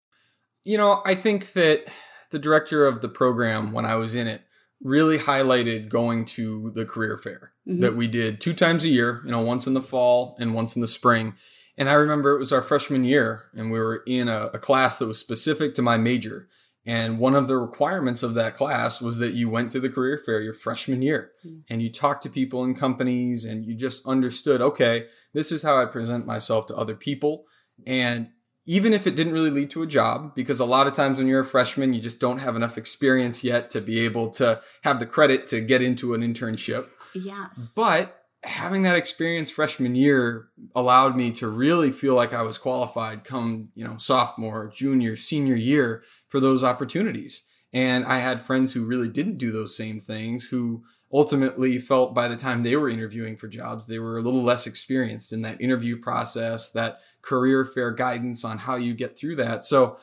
you 0.64 0.78
know, 0.78 1.02
I 1.06 1.16
think 1.16 1.54
that 1.54 1.86
the 2.30 2.38
director 2.38 2.86
of 2.86 3.02
the 3.02 3.10
program, 3.10 3.72
when 3.72 3.84
I 3.84 3.96
was 3.96 4.14
in 4.14 4.28
it, 4.28 4.44
really 4.84 5.18
highlighted 5.18 5.90
going 5.90 6.24
to 6.26 6.72
the 6.76 6.86
career 6.86 7.18
fair 7.18 7.52
Mhm. 7.68 7.82
that 7.82 7.96
we 7.96 8.06
did 8.08 8.40
two 8.40 8.54
times 8.54 8.86
a 8.86 8.90
year, 8.90 9.22
you 9.26 9.32
know, 9.32 9.42
once 9.42 9.66
in 9.66 9.74
the 9.74 9.82
fall 9.82 10.36
and 10.40 10.54
once 10.54 10.76
in 10.76 10.82
the 10.84 10.88
spring. 10.88 11.34
And 11.78 11.90
I 11.90 11.94
remember 11.94 12.36
it 12.36 12.40
was 12.40 12.52
our 12.52 12.62
freshman 12.62 13.04
year, 13.04 13.46
and 13.56 13.72
we 13.72 13.80
were 13.80 14.04
in 14.06 14.28
a, 14.28 14.48
a 14.54 14.60
class 14.60 14.98
that 14.98 15.08
was 15.08 15.20
specific 15.20 15.74
to 15.76 15.82
my 15.82 15.98
major. 15.98 16.48
And 16.86 17.20
one 17.20 17.36
of 17.36 17.48
the 17.48 17.58
requirements 17.58 18.24
of 18.24 18.34
that 18.34 18.56
class 18.56 19.02
was 19.02 19.20
that 19.20 19.34
you 19.34 19.50
went 19.50 19.72
to 19.72 19.80
the 19.80 19.90
career 19.90 20.20
fair 20.24 20.42
your 20.42 20.54
freshman 20.54 21.02
year 21.04 21.32
Mm. 21.46 21.62
and 21.70 21.82
you 21.82 21.92
talked 21.92 22.24
to 22.24 22.30
people 22.30 22.64
in 22.64 22.74
companies 22.76 23.46
and 23.46 23.66
you 23.66 23.76
just 23.76 24.06
understood, 24.06 24.62
okay, 24.62 25.06
this 25.34 25.52
is 25.52 25.62
how 25.64 25.80
I 25.80 25.86
present 25.86 26.26
myself 26.26 26.66
to 26.68 26.76
other 26.76 26.96
people. 26.96 27.46
And 27.86 28.30
even 28.66 28.94
if 28.94 29.06
it 29.08 29.16
didn't 29.16 29.34
really 29.34 29.50
lead 29.50 29.70
to 29.72 29.84
a 29.84 29.88
job, 29.88 30.34
because 30.36 30.60
a 30.60 30.66
lot 30.66 30.88
of 30.88 30.94
times 30.94 31.18
when 31.18 31.28
you're 31.28 31.42
a 31.42 31.46
freshman, 31.46 31.94
you 31.94 32.02
just 32.02 32.20
don't 32.20 32.40
have 32.40 32.56
enough 32.56 32.78
experience 32.78 33.44
yet 33.44 33.70
to 33.72 33.82
be 33.82 34.00
able 34.00 34.30
to 34.32 34.62
have 34.84 35.00
the 35.00 35.06
credit 35.06 35.48
to 35.48 35.62
get 35.62 35.82
into 35.82 36.14
an 36.14 36.22
internship. 36.22 36.88
Yes. 37.14 37.74
But 37.76 38.21
having 38.44 38.82
that 38.84 38.96
experience 38.96 39.52
freshman 39.52 39.96
year 39.96 40.50
allowed 40.76 41.16
me 41.16 41.32
to 41.32 41.48
really 41.48 41.92
feel 41.92 42.16
like 42.16 42.34
I 42.34 42.42
was 42.42 42.58
qualified 42.58 43.24
come, 43.24 43.70
you 43.76 43.86
know, 43.86 43.98
sophomore, 43.98 44.72
junior, 44.74 45.16
senior 45.16 45.56
year 45.56 46.04
for 46.28 46.40
those 46.40 46.64
opportunities. 46.64 47.44
And 47.74 48.04
I 48.06 48.18
had 48.18 48.42
friends 48.42 48.74
who 48.74 48.86
really 48.86 49.08
didn't 49.08 49.38
do 49.38 49.52
those 49.52 49.78
same 49.78 50.00
things 50.00 50.46
who 50.50 50.84
ultimately 51.14 51.78
felt 51.78 52.16
by 52.16 52.28
the 52.28 52.36
time 52.36 52.64
they 52.64 52.76
were 52.76 52.90
interviewing 52.90 53.38
for 53.38 53.48
jobs, 53.48 53.86
they 53.86 54.00
were 54.00 54.18
a 54.18 54.22
little 54.22 54.44
less 54.44 54.66
experienced 54.66 55.34
in 55.34 55.42
that 55.42 55.62
interview 55.62 56.00
process, 56.00 56.72
that 56.72 57.00
career 57.22 57.66
fair 57.66 57.92
guidance 57.92 58.44
on 58.46 58.60
how 58.60 58.76
you 58.76 58.94
get 58.94 59.18
through 59.18 59.36
that. 59.36 59.64
So, 59.64 59.98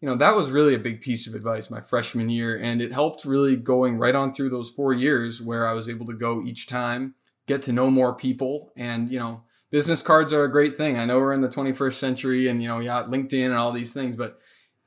you 0.00 0.08
know, 0.08 0.16
that 0.16 0.36
was 0.36 0.50
really 0.50 0.74
a 0.74 0.80
big 0.80 1.00
piece 1.00 1.26
of 1.26 1.34
advice 1.34 1.70
my 1.70 1.80
freshman 1.80 2.28
year. 2.28 2.56
And 2.56 2.82
it 2.82 2.92
helped 2.92 3.24
really 3.24 3.56
going 3.56 3.98
right 3.98 4.14
on 4.14 4.32
through 4.32 4.50
those 4.50 4.70
four 4.70 4.92
years 4.92 5.40
where 5.40 5.66
I 5.66 5.72
was 5.72 5.88
able 5.88 6.06
to 6.06 6.12
go 6.12 6.42
each 6.42 6.66
time, 6.66 7.14
get 7.48 7.62
to 7.62 7.72
know 7.72 7.90
more 7.90 8.14
people. 8.14 8.72
And, 8.76 9.10
you 9.10 9.18
know, 9.18 9.42
business 9.72 10.02
cards 10.02 10.32
are 10.32 10.44
a 10.44 10.52
great 10.52 10.76
thing. 10.76 10.96
I 10.98 11.04
know 11.04 11.18
we're 11.18 11.32
in 11.32 11.40
the 11.40 11.48
21st 11.48 11.94
century 11.94 12.46
and, 12.46 12.62
you 12.62 12.68
know, 12.68 12.78
you 12.78 12.86
got 12.86 13.10
LinkedIn 13.10 13.46
and 13.46 13.54
all 13.54 13.72
these 13.72 13.92
things, 13.92 14.14
but 14.14 14.38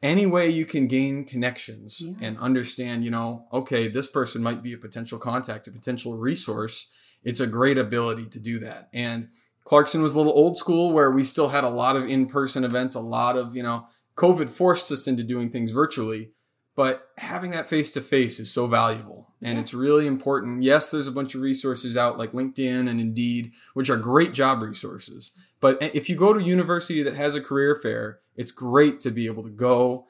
any 0.01 0.25
way 0.25 0.49
you 0.49 0.65
can 0.65 0.87
gain 0.87 1.25
connections 1.25 2.01
Yeah. 2.01 2.13
and 2.21 2.37
understand, 2.37 3.03
you 3.03 3.11
know, 3.11 3.45
okay, 3.51 3.87
this 3.89 4.07
person 4.07 4.41
might 4.41 4.63
be 4.63 4.73
a 4.73 4.77
potential 4.77 5.19
contact, 5.19 5.67
a 5.67 5.71
potential 5.71 6.17
resource. 6.17 6.87
It's 7.23 7.39
a 7.39 7.47
great 7.47 7.77
ability 7.77 8.27
to 8.27 8.39
do 8.39 8.59
that. 8.59 8.89
And 8.93 9.27
Clarkson 9.63 10.01
was 10.01 10.15
a 10.15 10.17
little 10.17 10.33
old 10.33 10.57
school 10.57 10.91
where 10.91 11.11
we 11.11 11.23
still 11.23 11.49
had 11.49 11.63
a 11.63 11.69
lot 11.69 11.95
of 11.95 12.07
in-person 12.07 12.63
events, 12.63 12.95
a 12.95 12.99
lot 12.99 13.37
of, 13.37 13.55
you 13.55 13.61
know, 13.61 13.87
COVID 14.17 14.49
forced 14.49 14.91
us 14.91 15.07
into 15.07 15.23
doing 15.23 15.51
things 15.51 15.71
virtually, 15.71 16.31
but 16.81 17.09
having 17.19 17.51
that 17.51 17.69
face 17.69 17.91
to 17.91 18.01
face 18.01 18.39
is 18.39 18.49
so 18.51 18.65
valuable 18.65 19.27
and 19.39 19.53
Yeah. 19.55 19.61
it's 19.61 19.71
really 19.85 20.07
important. 20.07 20.63
Yes, 20.63 20.89
there's 20.89 21.05
a 21.05 21.11
bunch 21.11 21.35
of 21.35 21.41
resources 21.41 21.95
out 21.95 22.17
like 22.17 22.31
LinkedIn 22.31 22.89
and 22.89 22.99
Indeed, 22.99 23.51
which 23.75 23.87
are 23.91 23.97
great 23.97 24.33
job 24.33 24.63
resources. 24.63 25.31
But 25.59 25.77
if 25.81 26.09
you 26.09 26.15
go 26.15 26.33
to 26.33 26.39
a 26.39 26.43
university 26.43 27.03
that 27.03 27.15
has 27.15 27.35
a 27.35 27.41
career 27.49 27.75
fair, 27.75 28.19
it's 28.35 28.49
great 28.51 28.99
to 29.01 29.11
be 29.11 29.27
able 29.27 29.43
to 29.43 29.51
go 29.51 30.07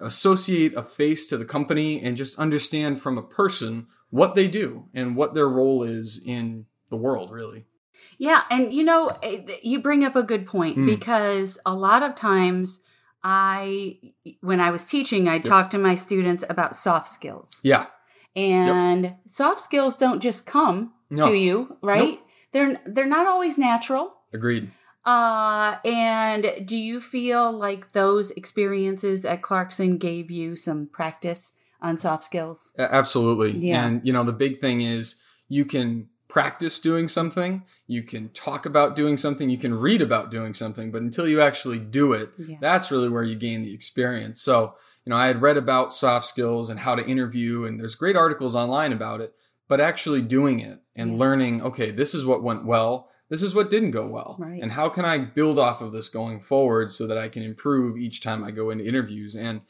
associate 0.00 0.74
a 0.74 0.82
face 0.82 1.24
to 1.28 1.36
the 1.36 1.44
company 1.44 2.02
and 2.02 2.16
just 2.16 2.36
understand 2.36 3.00
from 3.00 3.16
a 3.16 3.22
person 3.22 3.86
what 4.10 4.34
they 4.34 4.48
do 4.48 4.86
and 4.92 5.14
what 5.14 5.34
their 5.34 5.48
role 5.48 5.84
is 5.84 6.20
in 6.24 6.66
the 6.90 6.96
world, 6.96 7.30
really. 7.30 7.64
Yeah, 8.18 8.42
and 8.50 8.72
you 8.74 8.82
know, 8.82 9.12
you 9.62 9.80
bring 9.80 10.02
up 10.04 10.16
a 10.16 10.24
good 10.24 10.46
point 10.46 10.76
Mm. 10.78 10.86
because 10.86 11.58
a 11.64 11.74
lot 11.74 12.02
of 12.02 12.16
times 12.16 12.80
I 13.22 13.98
when 14.40 14.60
I 14.60 14.70
was 14.70 14.86
teaching, 14.86 15.28
I 15.28 15.38
talked 15.38 15.70
to 15.72 15.78
my 15.78 15.94
students 15.94 16.44
about 16.48 16.76
soft 16.76 17.08
skills. 17.08 17.60
Yeah. 17.62 17.86
And 18.36 19.14
soft 19.26 19.62
skills 19.62 19.96
don't 19.96 20.20
just 20.20 20.46
come 20.46 20.92
No. 21.10 21.28
to 21.28 21.36
you, 21.36 21.76
right? 21.82 22.18
Nope. 22.18 22.20
They're 22.52 22.80
they're 22.86 23.06
not 23.06 23.26
always 23.26 23.58
natural. 23.58 24.14
Agreed. 24.32 24.70
Uh 25.04 25.76
and 25.84 26.52
do 26.64 26.76
you 26.76 27.00
feel 27.00 27.50
like 27.50 27.92
those 27.92 28.30
experiences 28.32 29.24
at 29.24 29.42
Clarkson 29.42 29.98
gave 29.98 30.30
you 30.30 30.54
some 30.56 30.86
practice 30.86 31.54
on 31.80 31.96
soft 31.98 32.24
skills. 32.24 32.72
Absolutely. 32.78 33.52
Yeah. 33.68 33.86
And, 33.86 34.00
you 34.06 34.12
know, 34.12 34.24
the 34.24 34.32
big 34.32 34.58
thing 34.60 34.80
is 34.80 35.16
you 35.48 35.64
can 35.64 36.08
practice 36.28 36.78
doing 36.78 37.08
something, 37.08 37.62
you 37.86 38.02
can 38.02 38.28
talk 38.30 38.66
about 38.66 38.94
doing 38.94 39.16
something, 39.16 39.48
you 39.48 39.56
can 39.58 39.74
read 39.74 40.02
about 40.02 40.30
doing 40.30 40.52
something, 40.54 40.90
but 40.90 41.00
until 41.02 41.26
you 41.26 41.40
actually 41.40 41.78
do 41.78 42.12
it, 42.12 42.30
Yeah. 42.38 42.56
that's 42.60 42.90
really 42.90 43.08
where 43.08 43.22
you 43.22 43.34
gain 43.34 43.62
the 43.62 43.72
experience. 43.74 44.40
So, 44.42 44.74
you 45.06 45.10
know, 45.10 45.16
I 45.16 45.26
had 45.28 45.40
read 45.40 45.56
about 45.56 45.94
soft 45.94 46.26
skills 46.26 46.68
and 46.68 46.80
how 46.80 46.94
to 46.94 47.06
interview, 47.06 47.64
and 47.64 47.80
there's 47.80 47.94
great 47.94 48.14
articles 48.16 48.54
online 48.54 48.92
about 48.92 49.22
it, 49.22 49.34
but 49.68 49.80
actually 49.80 50.20
doing 50.20 50.60
it 50.60 50.80
and 50.94 51.12
Yeah. 51.12 51.18
learning, 51.18 51.62
okay, 51.62 51.90
this 51.90 52.14
is 52.14 52.26
what 52.26 52.42
went 52.42 52.66
well. 52.66 53.08
This 53.30 53.42
is 53.42 53.54
what 53.54 53.68
didn't 53.70 53.90
go 53.92 54.06
well. 54.06 54.36
Right. 54.38 54.60
And 54.62 54.72
how 54.72 54.88
can 54.90 55.04
I 55.04 55.18
build 55.18 55.58
off 55.58 55.80
of 55.82 55.92
this 55.92 56.08
going 56.08 56.40
forward 56.40 56.92
so 56.92 57.06
that 57.06 57.18
I 57.18 57.28
can 57.28 57.42
improve 57.42 57.96
each 57.98 58.22
time 58.22 58.44
I 58.44 58.50
go 58.50 58.70
into 58.70 58.84
interviews? 58.86 59.34
And 59.34 59.62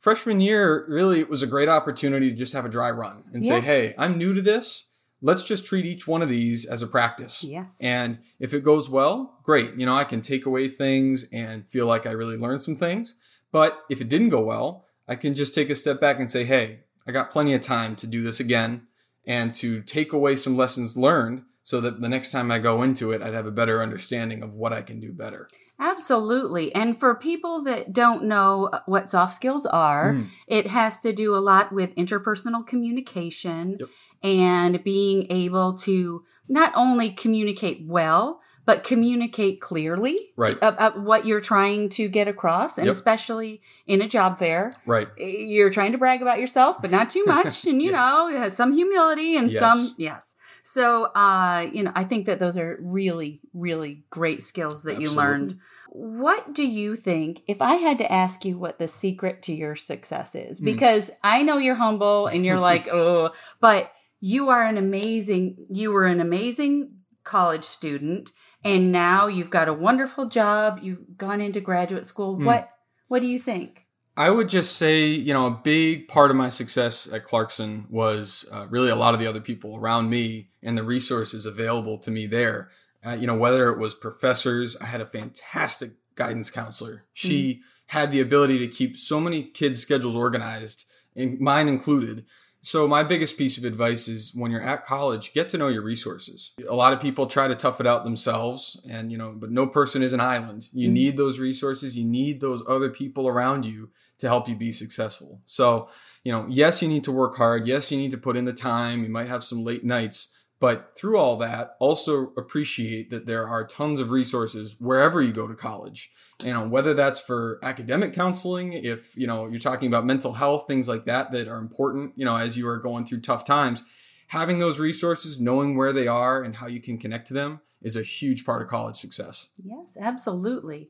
freshman 0.00 0.40
year, 0.40 0.84
really, 0.88 1.20
it 1.20 1.28
was 1.30 1.42
a 1.42 1.46
great 1.46 1.68
opportunity 1.68 2.30
to 2.30 2.36
just 2.36 2.52
have 2.52 2.64
a 2.64 2.68
dry 2.68 2.90
run 2.90 3.24
and 3.32 3.44
say, 3.44 3.60
hey, 3.60 3.94
I'm 3.98 4.18
new 4.18 4.32
to 4.34 4.42
this. 4.42 4.90
Let's 5.24 5.42
just 5.42 5.64
treat 5.64 5.86
each 5.86 6.06
one 6.06 6.20
of 6.20 6.28
these 6.28 6.66
as 6.66 6.82
a 6.82 6.86
practice. 6.86 7.42
Yes. 7.42 7.80
And 7.82 8.18
if 8.38 8.52
it 8.52 8.62
goes 8.62 8.90
well, 8.90 9.38
great. 9.42 9.74
You 9.74 9.86
know, 9.86 9.96
I 9.96 10.04
can 10.04 10.20
take 10.20 10.44
away 10.44 10.68
things 10.68 11.26
and 11.32 11.66
feel 11.66 11.86
like 11.86 12.04
I 12.04 12.10
really 12.10 12.36
learned 12.36 12.62
some 12.62 12.76
things. 12.76 13.14
But 13.50 13.80
if 13.88 14.02
it 14.02 14.10
didn't 14.10 14.28
go 14.28 14.42
well, 14.42 14.84
I 15.08 15.14
can 15.14 15.34
just 15.34 15.54
take 15.54 15.70
a 15.70 15.74
step 15.76 15.98
back 15.98 16.20
and 16.20 16.30
say, 16.30 16.44
hey, 16.44 16.80
I 17.06 17.12
got 17.12 17.30
plenty 17.30 17.54
of 17.54 17.62
time 17.62 17.96
to 17.96 18.06
do 18.06 18.22
this 18.22 18.38
again 18.38 18.86
and 19.26 19.54
to 19.54 19.80
take 19.80 20.12
away 20.12 20.36
some 20.36 20.58
lessons 20.58 20.94
learned 20.96 21.42
so 21.62 21.80
that 21.80 22.02
the 22.02 22.08
next 22.10 22.30
time 22.30 22.50
I 22.50 22.58
go 22.58 22.82
into 22.82 23.10
it, 23.10 23.22
I'd 23.22 23.32
have 23.32 23.46
a 23.46 23.50
better 23.50 23.82
understanding 23.82 24.42
of 24.42 24.52
what 24.52 24.74
I 24.74 24.82
can 24.82 25.00
do 25.00 25.12
better. 25.14 25.48
Absolutely. 25.80 26.74
And 26.74 27.00
for 27.00 27.14
people 27.14 27.62
that 27.64 27.92
don't 27.92 28.24
know 28.24 28.70
what 28.86 29.08
soft 29.08 29.34
skills 29.34 29.64
are, 29.66 30.12
Mm. 30.14 30.26
it 30.46 30.66
has 30.68 31.00
to 31.00 31.12
do 31.12 31.34
a 31.34 31.38
lot 31.40 31.72
with 31.72 31.94
interpersonal 31.96 32.66
communication 32.66 33.76
Yep. 33.80 33.88
And 34.24 34.82
being 34.82 35.26
able 35.30 35.74
to 35.78 36.24
not 36.48 36.72
only 36.74 37.10
communicate 37.10 37.84
well, 37.86 38.40
but 38.66 38.82
communicate 38.82 39.60
clearly 39.60 40.32
Right. 40.38 40.56
about 40.62 40.98
what 40.98 41.26
you're 41.26 41.40
trying 41.42 41.90
to 41.90 42.08
get 42.08 42.26
across. 42.28 42.78
And 42.78 42.86
Yep. 42.86 42.92
especially 42.92 43.60
in 43.86 44.00
a 44.00 44.08
job 44.08 44.38
fair, 44.38 44.72
Right. 44.86 45.08
you're 45.18 45.68
trying 45.70 45.92
to 45.92 45.98
brag 45.98 46.22
about 46.22 46.40
yourself, 46.40 46.80
but 46.80 46.90
not 46.90 47.10
too 47.10 47.24
much. 47.26 47.64
And, 47.66 47.82
you 47.82 47.90
Yes. 47.90 48.02
know, 48.02 48.48
some 48.48 48.72
humility 48.72 49.36
and 49.36 49.50
Yes. 49.50 49.60
some, 49.60 49.94
yes. 49.98 50.34
So, 50.62 51.04
uh, 51.14 51.66
you 51.70 51.82
know, 51.82 51.92
I 51.94 52.04
think 52.04 52.24
that 52.24 52.38
those 52.38 52.56
are 52.56 52.78
really, 52.80 53.42
really 53.52 54.04
great 54.08 54.42
skills 54.42 54.82
that 54.84 54.98
you 54.98 55.10
learned. 55.10 55.58
What 55.90 56.54
do 56.54 56.66
you 56.66 56.96
think, 56.96 57.42
if 57.46 57.60
I 57.60 57.74
had 57.74 57.98
to 57.98 58.10
ask 58.10 58.46
you 58.46 58.58
what 58.58 58.78
the 58.78 58.88
secret 58.88 59.42
to 59.42 59.52
your 59.54 59.76
success 59.76 60.34
is? 60.34 60.58
Hmm. 60.58 60.64
Because 60.64 61.10
I 61.22 61.42
know 61.42 61.58
you're 61.58 61.74
humble 61.74 62.28
and 62.28 62.46
you're 62.46 62.58
like, 62.58 62.88
oh, 62.92 63.30
but 63.60 63.90
you 64.26 64.48
are 64.48 64.62
an 64.62 64.78
amazing, 64.78 65.66
you 65.68 65.92
were 65.92 66.06
an 66.06 66.18
amazing 66.18 66.90
college 67.24 67.64
student 67.64 68.32
and 68.64 68.90
now 68.90 69.26
you've 69.26 69.50
got 69.50 69.68
a 69.68 69.74
wonderful 69.74 70.30
job. 70.30 70.78
You've 70.80 71.18
gone 71.18 71.42
into 71.42 71.60
graduate 71.60 72.06
school. 72.06 72.36
Hmm. 72.36 72.46
What, 72.46 72.70
what 73.08 73.20
do 73.20 73.26
you 73.28 73.38
think? 73.38 73.84
I 74.16 74.30
would 74.30 74.48
just 74.48 74.76
say, 74.76 75.08
you 75.08 75.34
know, 75.34 75.46
a 75.46 75.50
big 75.50 76.08
part 76.08 76.30
of 76.30 76.38
my 76.38 76.48
success 76.48 77.06
at 77.06 77.26
Clarkson 77.26 77.86
was 77.90 78.46
uh, 78.50 78.66
really 78.70 78.88
a 78.88 78.96
lot 78.96 79.12
of 79.12 79.20
the 79.20 79.26
other 79.26 79.42
people 79.42 79.76
around 79.76 80.08
me 80.08 80.48
and 80.62 80.78
the 80.78 80.84
resources 80.84 81.44
available 81.44 81.98
to 81.98 82.10
me 82.10 82.26
there. 82.26 82.70
Uh, 83.04 83.10
you 83.10 83.26
know, 83.26 83.36
whether 83.36 83.68
it 83.68 83.78
was 83.78 83.92
professors, 83.94 84.74
I 84.78 84.86
had 84.86 85.02
a 85.02 85.06
fantastic 85.06 85.90
guidance 86.14 86.48
counselor. 86.50 87.04
She 87.12 87.60
had 87.88 88.10
the 88.10 88.20
ability 88.20 88.58
to 88.60 88.68
keep 88.68 88.96
so 88.96 89.20
many 89.20 89.42
kids' 89.42 89.82
schedules 89.82 90.16
organized, 90.16 90.86
and 91.14 91.38
mine 91.40 91.68
included. 91.68 92.24
So 92.64 92.88
my 92.88 93.02
biggest 93.02 93.36
piece 93.36 93.58
of 93.58 93.64
advice 93.64 94.08
is 94.08 94.32
when 94.34 94.50
you're 94.50 94.62
at 94.62 94.86
college, 94.86 95.34
get 95.34 95.50
to 95.50 95.58
know 95.58 95.68
your 95.68 95.82
resources. 95.82 96.52
A 96.66 96.74
lot 96.74 96.94
of 96.94 97.00
people 97.00 97.26
try 97.26 97.46
to 97.46 97.54
tough 97.54 97.78
it 97.78 97.86
out 97.86 98.04
themselves 98.04 98.80
and 98.88 99.12
you 99.12 99.18
know, 99.18 99.32
but 99.36 99.50
no 99.50 99.66
person 99.66 100.02
is 100.02 100.14
an 100.14 100.20
island. 100.20 100.70
You 100.72 100.88
Mhm. 100.88 100.92
need 100.92 101.16
those 101.18 101.38
resources, 101.38 101.94
you 101.94 102.04
need 102.04 102.40
those 102.40 102.62
other 102.66 102.88
people 102.88 103.28
around 103.28 103.66
you 103.66 103.90
to 104.18 104.28
help 104.28 104.48
you 104.48 104.56
be 104.56 104.72
successful. 104.72 105.42
So, 105.44 105.88
you 106.24 106.32
know, 106.32 106.46
yes, 106.48 106.80
you 106.80 106.88
need 106.88 107.04
to 107.04 107.12
work 107.12 107.36
hard. 107.36 107.68
Yes, 107.68 107.92
you 107.92 107.98
need 107.98 108.12
to 108.12 108.16
put 108.18 108.36
in 108.36 108.44
the 108.44 108.52
time. 108.54 109.02
You 109.02 109.10
might 109.10 109.28
have 109.28 109.44
some 109.44 109.62
late 109.62 109.84
nights, 109.84 110.28
but 110.64 110.96
through 110.96 111.18
all 111.18 111.36
that, 111.36 111.76
also 111.78 112.32
appreciate 112.38 113.10
that 113.10 113.26
there 113.26 113.46
are 113.46 113.66
tons 113.66 114.00
of 114.00 114.10
resources 114.10 114.76
wherever 114.78 115.20
you 115.20 115.30
go 115.30 115.46
to 115.46 115.54
college. 115.54 116.10
You 116.42 116.54
know, 116.54 116.66
whether 116.66 116.94
that's 116.94 117.20
for 117.20 117.58
academic 117.62 118.14
counseling, 118.14 118.72
if, 118.72 119.14
you 119.14 119.26
know, 119.26 119.46
you're 119.46 119.60
talking 119.60 119.88
about 119.88 120.06
mental 120.06 120.32
health, 120.32 120.66
things 120.66 120.88
like 120.88 121.04
that 121.04 121.32
that 121.32 121.48
are 121.48 121.58
important, 121.58 122.14
you 122.16 122.24
know, 122.24 122.38
as 122.38 122.56
you 122.56 122.66
are 122.66 122.78
going 122.78 123.04
through 123.04 123.20
tough 123.20 123.44
times, 123.44 123.82
having 124.28 124.58
those 124.58 124.78
resources, 124.78 125.38
knowing 125.38 125.76
where 125.76 125.92
they 125.92 126.06
are 126.06 126.42
and 126.42 126.56
how 126.56 126.66
you 126.66 126.80
can 126.80 126.96
connect 126.96 127.26
to 127.26 127.34
them 127.34 127.60
is 127.82 127.94
a 127.94 128.02
huge 128.02 128.46
part 128.46 128.62
of 128.62 128.68
college 128.68 128.96
success. 128.96 129.48
Yes, 129.62 129.98
absolutely. 130.00 130.88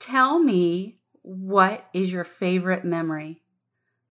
Tell 0.00 0.40
me 0.40 0.98
what 1.22 1.86
is 1.94 2.10
your 2.10 2.24
favorite 2.24 2.84
memory 2.84 3.42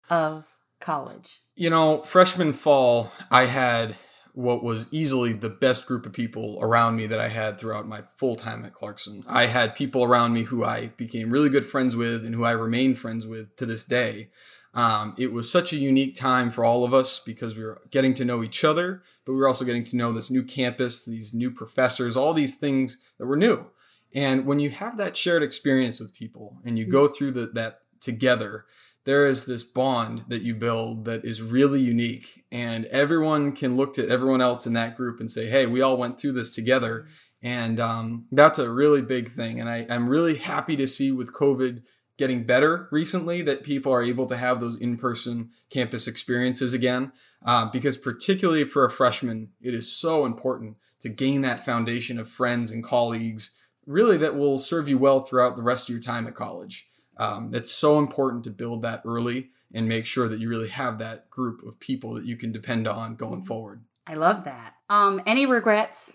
of 0.09 0.45
college? 0.79 1.41
You 1.55 1.69
know, 1.69 2.03
freshman 2.03 2.53
fall, 2.53 3.11
I 3.29 3.47
had 3.47 3.97
what 4.33 4.63
was 4.63 4.87
easily 4.91 5.33
the 5.33 5.49
best 5.49 5.85
group 5.85 6.05
of 6.05 6.13
people 6.13 6.57
around 6.61 6.95
me 6.95 7.05
that 7.07 7.19
I 7.19 7.27
had 7.27 7.59
throughout 7.59 7.87
my 7.87 8.03
full 8.15 8.35
time 8.35 8.65
at 8.65 8.73
Clarkson. 8.73 9.23
I 9.27 9.47
had 9.47 9.75
people 9.75 10.03
around 10.03 10.33
me 10.33 10.43
who 10.43 10.63
I 10.63 10.87
became 10.97 11.31
really 11.31 11.49
good 11.49 11.65
friends 11.65 11.95
with 11.95 12.25
and 12.25 12.35
who 12.35 12.43
I 12.43 12.51
remain 12.51 12.95
friends 12.95 13.27
with 13.27 13.55
to 13.57 13.65
this 13.65 13.83
day. 13.83 14.29
Um, 14.73 15.15
it 15.17 15.33
was 15.33 15.51
such 15.51 15.73
a 15.73 15.77
unique 15.77 16.15
time 16.15 16.49
for 16.49 16.63
all 16.63 16.85
of 16.85 16.93
us 16.93 17.19
because 17.19 17.57
we 17.57 17.63
were 17.63 17.81
getting 17.91 18.13
to 18.15 18.25
know 18.25 18.41
each 18.41 18.63
other, 18.63 19.03
but 19.25 19.33
we 19.33 19.39
were 19.39 19.47
also 19.47 19.65
getting 19.65 19.83
to 19.85 19.97
know 19.97 20.13
this 20.13 20.31
new 20.31 20.43
campus, 20.43 21.05
these 21.05 21.33
new 21.33 21.51
professors, 21.51 22.15
all 22.15 22.33
these 22.33 22.57
things 22.57 22.97
that 23.17 23.25
were 23.25 23.35
new. 23.35 23.67
And 24.13 24.45
when 24.45 24.59
you 24.59 24.69
have 24.69 24.97
that 24.97 25.17
shared 25.17 25.43
experience 25.43 25.99
with 25.99 26.13
people 26.13 26.57
and 26.63 26.77
you 26.77 26.85
go 26.85 27.07
through 27.07 27.31
the, 27.31 27.47
that 27.47 27.81
together, 27.99 28.65
there 29.03 29.25
is 29.25 29.45
this 29.45 29.63
bond 29.63 30.25
that 30.27 30.43
you 30.43 30.53
build 30.53 31.05
that 31.05 31.25
is 31.25 31.41
really 31.41 31.81
unique. 31.81 32.45
And 32.51 32.85
everyone 32.85 33.53
can 33.53 33.75
look 33.75 33.93
to 33.95 34.07
everyone 34.07 34.41
else 34.41 34.67
in 34.67 34.73
that 34.73 34.95
group 34.95 35.19
and 35.19 35.29
say, 35.29 35.47
hey, 35.47 35.65
we 35.65 35.81
all 35.81 35.97
went 35.97 36.19
through 36.19 36.33
this 36.33 36.53
together. 36.53 37.07
And 37.41 37.79
um, 37.79 38.25
that's 38.31 38.59
a 38.59 38.69
really 38.69 39.01
big 39.01 39.31
thing. 39.31 39.59
And 39.59 39.69
I, 39.69 39.87
I'm 39.89 40.07
really 40.07 40.37
happy 40.37 40.75
to 40.75 40.87
see 40.87 41.11
with 41.11 41.33
COVID 41.33 41.81
getting 42.17 42.43
better 42.43 42.87
recently 42.91 43.41
that 43.41 43.63
people 43.63 43.91
are 43.91 44.03
able 44.03 44.27
to 44.27 44.37
have 44.37 44.61
those 44.61 44.77
in 44.77 44.95
person 44.97 45.49
campus 45.71 46.07
experiences 46.07 46.73
again. 46.73 47.11
Uh, 47.43 47.65
because, 47.71 47.97
particularly 47.97 48.65
for 48.65 48.85
a 48.85 48.91
freshman, 48.91 49.49
it 49.59 49.73
is 49.73 49.91
so 49.91 50.25
important 50.25 50.77
to 50.99 51.09
gain 51.09 51.41
that 51.41 51.65
foundation 51.65 52.19
of 52.19 52.29
friends 52.29 52.69
and 52.69 52.83
colleagues, 52.83 53.55
really, 53.87 54.17
that 54.17 54.35
will 54.35 54.59
serve 54.59 54.87
you 54.87 54.99
well 54.99 55.21
throughout 55.21 55.55
the 55.55 55.63
rest 55.63 55.89
of 55.89 55.93
your 55.93 56.01
time 56.01 56.27
at 56.27 56.35
college. 56.35 56.90
Um, 57.21 57.53
it's 57.53 57.71
so 57.71 57.99
important 57.99 58.43
to 58.45 58.49
build 58.49 58.81
that 58.81 59.03
early 59.05 59.51
and 59.71 59.87
make 59.87 60.07
sure 60.07 60.27
that 60.27 60.39
you 60.39 60.49
really 60.49 60.69
have 60.69 60.97
that 60.97 61.29
group 61.29 61.61
of 61.63 61.79
people 61.79 62.15
that 62.15 62.25
you 62.25 62.35
can 62.35 62.51
depend 62.51 62.87
on 62.87 63.15
going 63.15 63.43
forward. 63.43 63.83
I 64.07 64.15
love 64.15 64.43
that. 64.45 64.73
Um, 64.89 65.21
any 65.27 65.45
regrets? 65.45 66.13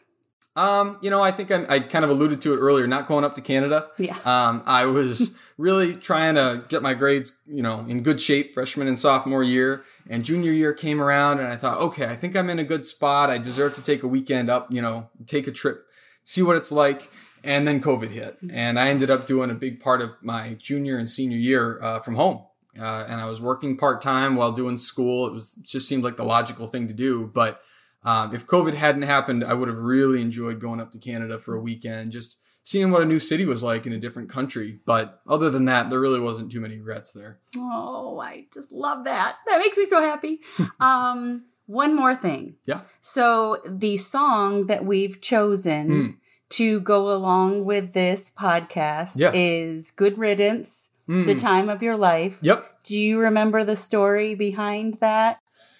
Um, 0.56 0.98
you 1.02 1.10
know, 1.10 1.22
I 1.22 1.30
think 1.30 1.52
I'm, 1.52 1.64
I 1.68 1.78
kind 1.78 2.04
of 2.04 2.10
alluded 2.10 2.40
to 2.40 2.54
it 2.54 2.56
earlier, 2.56 2.88
not 2.88 3.06
going 3.06 3.24
up 3.24 3.36
to 3.36 3.40
Canada. 3.40 3.90
Yeah. 3.98 4.16
Um, 4.24 4.64
I 4.66 4.86
was 4.86 5.36
really 5.58 5.94
trying 5.94 6.34
to 6.34 6.64
get 6.68 6.82
my 6.82 6.94
grades, 6.94 7.34
you 7.46 7.62
know, 7.62 7.80
in 7.86 8.02
good 8.02 8.20
shape 8.20 8.52
freshman 8.52 8.88
and 8.88 8.98
sophomore 8.98 9.44
year. 9.44 9.84
And 10.10 10.24
junior 10.24 10.50
year 10.50 10.72
came 10.72 11.00
around 11.00 11.38
and 11.38 11.46
I 11.46 11.56
thought, 11.56 11.80
okay, 11.82 12.06
I 12.06 12.16
think 12.16 12.36
I'm 12.36 12.50
in 12.50 12.58
a 12.58 12.64
good 12.64 12.84
spot. 12.84 13.30
I 13.30 13.38
deserve 13.38 13.74
to 13.74 13.82
take 13.82 14.02
a 14.02 14.08
weekend 14.08 14.50
up, 14.50 14.72
you 14.72 14.82
know, 14.82 15.10
take 15.26 15.46
a 15.46 15.52
trip, 15.52 15.86
see 16.24 16.42
what 16.42 16.56
it's 16.56 16.72
like. 16.72 17.10
And 17.46 17.66
then 17.66 17.80
COVID 17.80 18.10
hit. 18.10 18.38
And 18.50 18.78
I 18.78 18.88
ended 18.88 19.10
up 19.10 19.26
doing 19.26 19.50
a 19.50 19.54
big 19.54 19.80
part 19.80 20.02
of 20.02 20.10
my 20.20 20.54
junior 20.54 20.98
and 20.98 21.08
senior 21.08 21.38
year 21.38 21.80
uh, 21.82 22.00
from 22.00 22.16
home. 22.16 22.44
Uh, 22.78 23.06
and 23.08 23.20
I 23.20 23.26
was 23.26 23.40
working 23.40 23.76
part 23.78 24.02
time 24.02 24.36
while 24.36 24.52
doing 24.52 24.76
school. 24.78 25.26
It 25.26 25.32
was 25.32 25.52
just 25.62 25.88
seemed 25.88 26.04
like 26.04 26.16
the 26.16 26.24
logical 26.24 26.66
thing 26.66 26.88
to 26.88 26.94
do. 26.94 27.26
But 27.32 27.60
um, 28.04 28.34
if 28.34 28.46
COVID 28.46 28.74
hadn't 28.74 29.02
happened, 29.02 29.42
I 29.44 29.54
would 29.54 29.68
have 29.68 29.78
really 29.78 30.20
enjoyed 30.20 30.60
going 30.60 30.80
up 30.80 30.92
to 30.92 30.98
Canada 30.98 31.38
for 31.38 31.54
a 31.54 31.60
weekend, 31.60 32.12
just 32.12 32.36
seeing 32.62 32.90
what 32.90 33.02
a 33.02 33.06
new 33.06 33.18
city 33.18 33.46
was 33.46 33.62
like 33.62 33.86
in 33.86 33.92
a 33.92 33.98
different 33.98 34.28
country. 34.28 34.80
But 34.84 35.20
other 35.26 35.48
than 35.50 35.64
that, 35.66 35.88
there 35.88 36.00
really 36.00 36.20
wasn't 36.20 36.52
too 36.52 36.60
many 36.60 36.76
regrets 36.76 37.12
there. 37.12 37.38
Oh, 37.56 38.20
I 38.20 38.46
just 38.52 38.72
love 38.72 39.04
that. 39.04 39.36
That 39.46 39.58
makes 39.58 39.78
me 39.78 39.86
so 39.86 40.00
happy. 40.00 40.40
um, 40.80 41.44
one 41.66 41.96
more 41.96 42.14
thing. 42.14 42.56
Yeah. 42.66 42.82
So 43.00 43.60
the 43.66 43.96
song 43.96 44.66
that 44.66 44.84
we've 44.84 45.20
chosen 45.20 45.88
Mm. 45.90 46.16
To 46.50 46.80
go 46.80 47.12
along 47.14 47.64
with 47.64 47.92
this 47.92 48.30
podcast 48.38 49.18
Yeah. 49.18 49.30
is 49.34 49.90
Good 49.90 50.18
Riddance, 50.18 50.90
Mm. 51.08 51.26
The 51.26 51.34
Time 51.36 51.68
of 51.68 51.82
Your 51.82 51.96
Life. 51.96 52.38
Yep. 52.40 52.82
Do 52.84 52.98
you 52.98 53.18
remember 53.18 53.64
the 53.64 53.76
story 53.76 54.34
behind 54.34 54.98
that? 55.00 55.38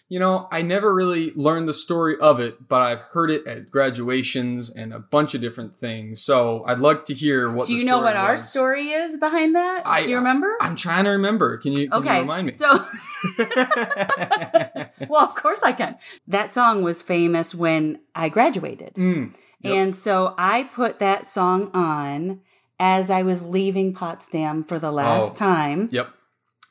you 0.09 0.21
know, 0.21 0.47
I 0.53 0.63
never 0.63 0.95
really 0.95 1.33
learned 1.35 1.67
the 1.67 1.73
story 1.75 2.17
of 2.21 2.39
it, 2.39 2.69
but 2.69 2.81
I've 2.81 3.01
heard 3.01 3.29
it 3.29 3.45
at 3.45 3.73
graduations 3.73 4.71
and 4.71 4.93
a 4.93 5.01
bunch 5.01 5.35
of 5.35 5.41
different 5.41 5.75
things. 5.75 6.23
So 6.23 6.63
I'd 6.65 6.79
like 6.79 7.07
to 7.07 7.13
hear 7.15 7.51
what. 7.51 7.67
Do 7.67 7.75
you 7.75 7.85
know 7.85 7.99
what 7.99 8.13
story 8.13 8.17
our 8.25 8.39
story 8.39 8.91
is 8.91 9.17
behind 9.17 9.57
that? 9.57 9.85
I- 9.85 10.05
Do 10.05 10.11
you 10.11 10.17
remember? 10.19 10.55
I'm 10.61 10.77
trying 10.77 11.07
to 11.07 11.11
remember. 11.11 11.57
Can 11.57 11.73
you, 11.73 11.91
can 11.91 12.05
you 12.05 12.09
okay. 12.09 12.21
remind 12.21 12.47
me? 12.47 12.53
So, 12.53 12.69
well, 15.09 15.25
of 15.25 15.35
course 15.35 15.61
I 15.65 15.73
can. 15.77 15.97
That 16.29 16.53
song 16.53 16.83
was 16.83 17.03
famous 17.03 17.53
when 17.53 17.99
I 18.15 18.29
graduated. 18.29 18.95
Mm, 18.95 19.35
Yep. 19.63 19.75
And 19.75 19.97
so 19.97 20.35
I 20.39 20.65
put 20.65 20.99
that 20.99 21.27
song 21.27 21.71
on 21.73 22.41
as 22.79 23.11
I 23.11 23.23
was 23.23 23.43
leaving 23.43 23.95
Potsdam 23.95 24.65
for 24.65 24.79
the 24.79 24.93
last 24.93 25.33
Oh. 25.33 25.37
time. 25.37 25.89
yep. 25.91 26.11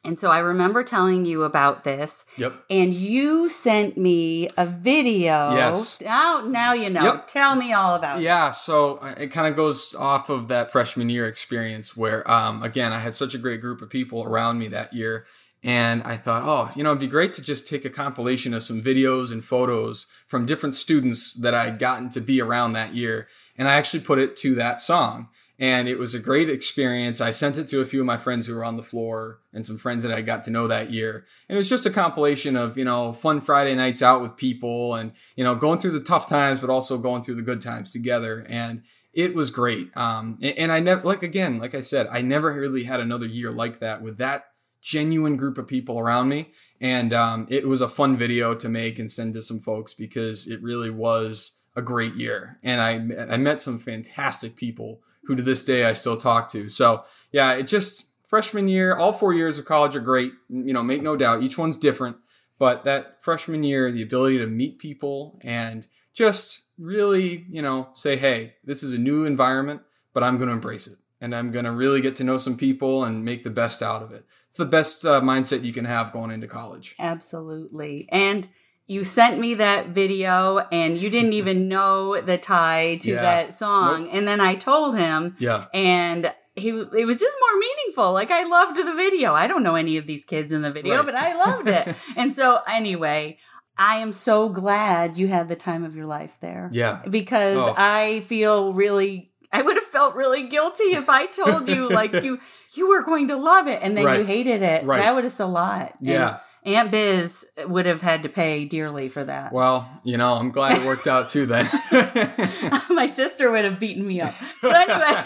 And 0.03 0.19
so 0.19 0.29
I 0.29 0.37
remember 0.37 0.83
telling 0.83 1.25
you 1.25 1.41
about 1.41 1.83
this. 1.83 2.25
Yep. 2.37 2.65
And 2.69 2.93
you 2.93 3.49
sent 3.49 3.97
me 3.97 4.47
a 4.55 4.63
video. 4.67 5.55
Yes. 5.55 5.99
Now, 5.99 6.41
now 6.45 6.73
you 6.73 6.91
know. 6.91 7.01
Yep. 7.03 7.25
Tell 7.25 7.55
me 7.55 7.73
all 7.73 7.95
about 7.95 8.19
it. 8.19 8.21
Yeah, 8.21 8.51
so 8.51 8.97
uh, 8.97 9.15
it 9.17 9.29
kind 9.29 9.47
of 9.47 9.55
goes 9.55 9.95
off 9.97 10.29
of 10.29 10.47
that 10.49 10.71
freshman 10.71 11.09
year 11.09 11.27
experience 11.27 11.97
where, 11.97 12.29
um, 12.29 12.61
again, 12.61 12.93
I 12.93 12.99
had 12.99 13.15
such 13.15 13.33
a 13.33 13.39
great 13.39 13.61
group 13.61 13.81
of 13.81 13.89
people 13.89 14.23
around 14.23 14.59
me 14.59 14.67
that 14.67 14.93
year. 14.93 15.25
And 15.65 16.03
I 16.03 16.15
thought, 16.15 16.43
oh, 16.45 16.71
you 16.77 16.83
know, 16.83 16.91
it'd 16.91 16.99
be 16.99 17.07
great 17.07 17.33
to 17.33 17.41
just 17.41 17.67
take 17.67 17.85
a 17.85 17.89
compilation 17.89 18.53
of 18.53 18.61
some 18.61 18.83
videos 18.83 19.31
and 19.31 19.43
photos 19.43 20.05
from 20.27 20.45
different 20.45 20.75
students 20.75 21.33
that 21.33 21.55
I'd 21.55 21.79
gotten 21.79 22.11
to 22.11 22.21
be 22.21 22.39
around 22.39 22.73
that 22.73 22.93
year. 22.93 23.27
And 23.57 23.67
I 23.67 23.73
actually 23.73 24.01
put 24.01 24.19
it 24.19 24.37
to 24.37 24.53
that 24.55 24.79
song. 24.79 25.29
And 25.57 25.87
it 25.87 25.97
was 25.97 26.13
a 26.13 26.19
great 26.19 26.51
experience. 26.51 27.19
I 27.19 27.31
sent 27.31 27.57
it 27.57 27.67
to 27.69 27.81
a 27.81 27.85
few 27.85 28.01
of 28.01 28.05
my 28.05 28.17
friends 28.17 28.45
who 28.45 28.53
were 28.53 28.63
on 28.63 28.77
the 28.77 28.83
floor 28.83 29.39
and 29.53 29.65
some 29.65 29.79
friends 29.79 30.03
that 30.03 30.11
I 30.11 30.21
got 30.21 30.43
to 30.43 30.51
know 30.51 30.67
that 30.67 30.91
year. 30.91 31.25
And 31.49 31.55
it 31.55 31.57
was 31.57 31.69
just 31.69 31.87
a 31.87 31.89
compilation 31.89 32.55
of, 32.55 32.77
you 32.77 32.85
know, 32.85 33.11
fun 33.11 33.41
Friday 33.41 33.73
nights 33.73 34.03
out 34.03 34.21
with 34.21 34.37
people 34.37 34.93
and, 34.93 35.13
you 35.35 35.43
know, 35.43 35.55
going 35.55 35.79
through 35.79 35.91
the 35.91 35.99
tough 35.99 36.27
times, 36.27 36.61
but 36.61 36.69
also 36.69 36.99
going 36.99 37.23
through 37.23 37.35
the 37.35 37.41
good 37.41 37.61
times 37.61 37.91
together. 37.91 38.45
And 38.47 38.83
it 39.13 39.33
was 39.33 39.49
great. 39.49 39.95
Um, 39.97 40.37
and, 40.43 40.71
I 40.71 40.79
never, 40.79 41.01
like, 41.01 41.23
again, 41.23 41.57
like 41.57 41.73
I 41.73 41.81
said, 41.81 42.07
I 42.11 42.21
never 42.21 42.53
really 42.53 42.83
had 42.83 42.99
another 42.99 43.25
year 43.25 43.49
like 43.49 43.79
that 43.79 44.03
with 44.03 44.17
that 44.17 44.45
genuine 44.85 45.35
group 45.35 45.57
of 45.57 45.67
people 45.67 45.99
around 45.99 46.29
me. 46.29 46.51
And 46.79 47.11
um, 47.11 47.47
it 47.49 47.67
was 47.67 47.81
a 47.81 47.89
fun 47.89 48.15
video 48.17 48.53
to 48.53 48.69
make 48.69 48.99
and 48.99 49.11
send 49.11 49.33
to 49.33 49.41
some 49.41 49.59
folks 49.59 49.95
because 49.95 50.47
it 50.47 50.61
really 50.61 50.91
was 50.91 51.57
a 51.75 51.81
great 51.81 52.13
year. 52.13 52.59
And 52.61 52.79
I, 52.79 53.33
I 53.33 53.37
met 53.37 53.63
some 53.63 53.79
fantastic 53.79 54.55
people 54.55 55.01
who 55.23 55.35
to 55.35 55.41
this 55.41 55.65
day 55.65 55.85
I 55.85 55.93
still 55.93 56.17
talk 56.17 56.49
to. 56.49 56.69
So 56.69 57.03
yeah, 57.31 57.53
it 57.53 57.63
just 57.63 58.05
freshman 58.27 58.67
year, 58.67 58.95
all 58.95 59.11
four 59.11 59.33
years 59.33 59.57
of 59.57 59.65
college 59.65 59.95
are 59.95 60.01
great. 60.01 60.33
You 60.49 60.71
know, 60.71 60.83
make 60.83 61.01
no 61.01 61.17
doubt, 61.17 61.41
each 61.41 61.57
one's 61.57 61.77
different. 61.77 62.17
But 62.59 62.85
that 62.85 63.23
freshman 63.23 63.63
year, 63.63 63.91
the 63.91 64.03
ability 64.03 64.37
to 64.37 64.45
meet 64.45 64.77
people 64.77 65.39
and 65.41 65.87
just 66.13 66.61
really, 66.77 67.47
you 67.49 67.63
know, 67.63 67.89
say, 67.93 68.17
hey, 68.17 68.53
this 68.63 68.83
is 68.83 68.93
a 68.93 68.99
new 68.99 69.25
environment, 69.25 69.81
but 70.13 70.23
I'm 70.23 70.37
going 70.37 70.49
to 70.49 70.53
embrace 70.53 70.85
it. 70.85 70.99
And 71.19 71.33
I'm 71.35 71.49
going 71.49 71.65
to 71.65 71.71
really 71.71 72.01
get 72.01 72.15
to 72.17 72.23
know 72.23 72.37
some 72.37 72.55
people 72.55 73.03
and 73.03 73.25
make 73.25 73.43
the 73.43 73.49
best 73.49 73.81
out 73.81 74.03
of 74.03 74.11
it. 74.11 74.25
It's 74.55 74.59
the 74.59 74.65
best 74.65 75.05
uh, 75.05 75.19
mindset 75.19 75.65
you 75.65 75.73
can 75.73 75.83
have 75.83 76.13
going 76.13 76.31
into 76.31 76.47
college. 76.47 76.95
Absolutely. 76.97 78.07
And 78.09 78.47
you 78.87 79.03
sent 79.03 79.37
me 79.37 79.53
that 79.55 79.89
video 79.89 80.59
and 80.71 80.97
you 80.97 81.09
didn't 81.09 81.33
even 81.41 81.67
know 81.67 82.21
the 82.21 82.37
tie 82.37 82.95
to 83.01 83.11
Yeah. 83.11 83.21
that 83.21 83.57
song. 83.57 84.07
And 84.13 84.25
then 84.25 84.39
I 84.39 84.55
told 84.55 84.95
him 84.97 85.35
Yeah. 85.39 85.65
and 85.73 86.33
he 86.55 86.69
it 86.69 87.05
was 87.05 87.19
just 87.19 87.35
more 87.41 87.59
meaningful. 87.59 88.13
Like 88.13 88.31
I 88.31 88.45
loved 88.45 88.77
the 88.77 88.93
video. 88.93 89.33
I 89.33 89.47
don't 89.47 89.61
know 89.61 89.75
any 89.75 89.97
of 89.97 90.07
these 90.07 90.23
kids 90.23 90.53
in 90.53 90.61
the 90.61 90.71
video, 90.71 90.95
Right. 90.95 91.05
but 91.05 91.15
I 91.15 91.35
loved 91.35 91.67
it. 91.67 91.93
and 92.15 92.33
so 92.33 92.59
anyway, 92.65 93.37
I 93.77 93.97
am 93.97 94.13
so 94.13 94.47
glad 94.47 95.17
you 95.17 95.27
had 95.27 95.49
the 95.49 95.57
time 95.57 95.83
of 95.83 95.97
your 95.97 96.05
life 96.05 96.37
there. 96.39 96.69
Yeah. 96.71 97.01
Because 97.09 97.57
Oh. 97.57 97.73
I 97.77 98.23
feel 98.27 98.71
really 98.73 99.33
I 99.55 99.61
would 99.61 99.77
have 99.77 99.85
felt 99.85 100.15
really 100.15 100.47
guilty 100.47 100.95
if 100.95 101.07
I 101.07 101.27
told 101.27 101.69
you 101.69 101.87
like 101.89 102.11
you 102.23 102.39
you 102.73 102.89
were 102.89 103.03
going 103.03 103.29
to 103.29 103.37
love 103.37 103.67
it 103.67 103.79
and 103.81 103.95
then 103.95 104.19
you 104.19 104.25
hated 104.25 104.61
it. 104.61 104.83
Right. 104.83 104.97
That 105.01 105.15
would 105.15 105.23
have 105.23 105.39
a 105.39 105.45
lot. 105.45 105.93
And 105.99 106.07
Yeah. 106.09 106.39
Aunt 106.65 106.91
Biz 106.91 107.45
would 107.67 107.85
have 107.85 108.01
had 108.01 108.23
to 108.23 108.29
pay 108.29 108.65
dearly 108.65 109.07
for 109.07 109.23
that. 109.23 109.53
Well, 109.53 109.87
you 110.03 110.17
know, 110.17 110.33
I'm 110.33 110.49
glad 110.49 110.79
it 110.79 110.85
worked 110.85 111.07
out 111.07 111.29
too 111.29 111.45
then. 111.45 111.69
My 112.89 113.07
sister 113.07 113.51
would 113.51 113.63
have 113.63 113.79
beaten 113.79 114.05
me 114.05 114.19
up. 114.19 114.33
So 114.59 114.71
anyway, 114.71 115.25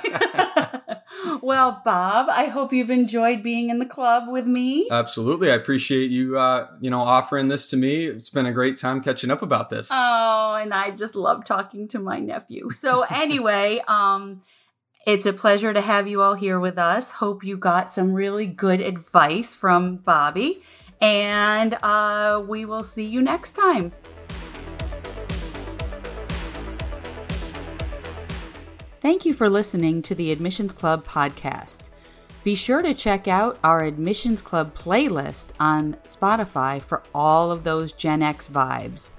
well, 1.41 1.81
Bob, 1.83 2.27
I 2.29 2.45
hope 2.45 2.73
you've 2.73 2.89
enjoyed 2.89 3.43
being 3.43 3.69
in 3.69 3.79
the 3.79 3.85
club 3.85 4.23
with 4.27 4.45
me. 4.45 4.87
Absolutely. 4.89 5.51
I 5.51 5.55
appreciate 5.55 6.11
you, 6.11 6.37
uh, 6.37 6.67
you 6.79 6.89
know, 6.89 7.01
offering 7.01 7.47
this 7.47 7.69
to 7.71 7.77
me. 7.77 8.05
It's 8.05 8.29
been 8.29 8.45
a 8.45 8.53
great 8.53 8.77
time 8.77 9.01
catching 9.01 9.31
up 9.31 9.41
about 9.41 9.69
this. 9.69 9.89
Oh, 9.91 10.57
and 10.61 10.73
I 10.73 10.91
just 10.91 11.15
love 11.15 11.45
talking 11.45 11.87
to 11.89 11.99
my 11.99 12.19
nephew. 12.19 12.71
So 12.71 13.01
anyway, 13.09 13.81
um 13.87 14.41
it's 15.05 15.25
a 15.25 15.33
pleasure 15.33 15.73
to 15.73 15.81
have 15.81 16.07
you 16.07 16.21
all 16.21 16.35
here 16.35 16.59
with 16.59 16.77
us. 16.77 17.11
Hope 17.11 17.43
you 17.43 17.57
got 17.57 17.89
some 17.89 18.13
really 18.13 18.45
good 18.45 18.81
advice 18.81 19.55
from 19.55 19.95
Bobby. 19.95 20.61
And 21.01 21.75
uh, 21.81 22.43
we 22.45 22.65
will 22.65 22.83
see 22.83 23.05
you 23.05 23.21
next 23.21 23.53
time. 23.53 23.93
Thank 29.01 29.25
you 29.25 29.33
for 29.33 29.49
listening 29.49 30.01
to 30.03 30.13
the 30.13 30.29
Admissions 30.29 30.73
Club 30.73 31.05
podcast. 31.05 31.87
Be 32.43 32.53
sure 32.53 32.81
to 32.81 32.93
check 32.93 33.29
out 33.29 33.57
our 33.63 33.83
Admissions 33.85 34.41
Club 34.41 34.75
playlist 34.75 35.51
on 35.57 35.93
Spotify 36.05 36.81
for 36.81 37.03
all 37.15 37.49
of 37.49 37.63
those 37.63 37.93
Gen 37.93 38.21
X 38.21 38.49
vibes. 38.49 39.11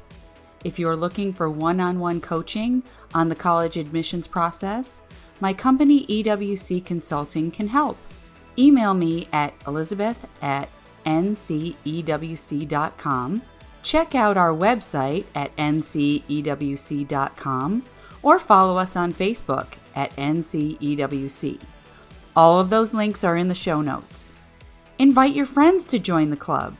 If 0.64 0.78
you're 0.78 0.96
looking 0.96 1.32
for 1.32 1.48
one 1.48 1.80
on 1.80 1.98
one 1.98 2.20
coaching 2.20 2.82
on 3.14 3.30
the 3.30 3.34
college 3.34 3.78
admissions 3.78 4.26
process, 4.26 5.00
my 5.40 5.54
company 5.54 6.04
EWC 6.06 6.84
Consulting 6.84 7.50
can 7.50 7.68
help. 7.68 7.96
Email 8.58 8.92
me 8.92 9.28
at 9.32 9.54
elizabeth 9.66 10.26
at 10.42 10.68
ncewc.com. 11.06 11.80
Check 13.82 14.14
out 14.14 14.36
our 14.36 14.52
website 14.52 15.24
at 15.34 15.56
ncewc.com 15.56 16.26
or 18.22 18.38
follow 18.38 18.76
us 18.76 18.96
on 18.96 19.14
Facebook 19.14 19.66
at 19.94 20.14
ncewc. 20.16 21.60
All 22.36 22.60
of 22.60 22.70
those 22.70 22.94
links 22.94 23.24
are 23.24 23.36
in 23.36 23.48
the 23.48 23.54
show 23.54 23.80
notes. 23.80 24.34
Invite 24.98 25.34
your 25.34 25.46
friends 25.46 25.86
to 25.86 25.98
join 25.98 26.30
the 26.30 26.36
club. 26.36 26.76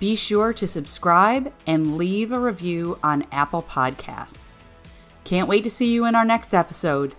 Be 0.00 0.16
sure 0.16 0.52
to 0.52 0.66
subscribe 0.66 1.52
and 1.66 1.96
leave 1.96 2.32
a 2.32 2.38
review 2.38 2.98
on 3.02 3.26
Apple 3.32 3.62
Podcasts. 3.62 4.52
Can't 5.24 5.48
wait 5.48 5.64
to 5.64 5.70
see 5.70 5.92
you 5.92 6.04
in 6.04 6.14
our 6.14 6.24
next 6.24 6.54
episode. 6.54 7.14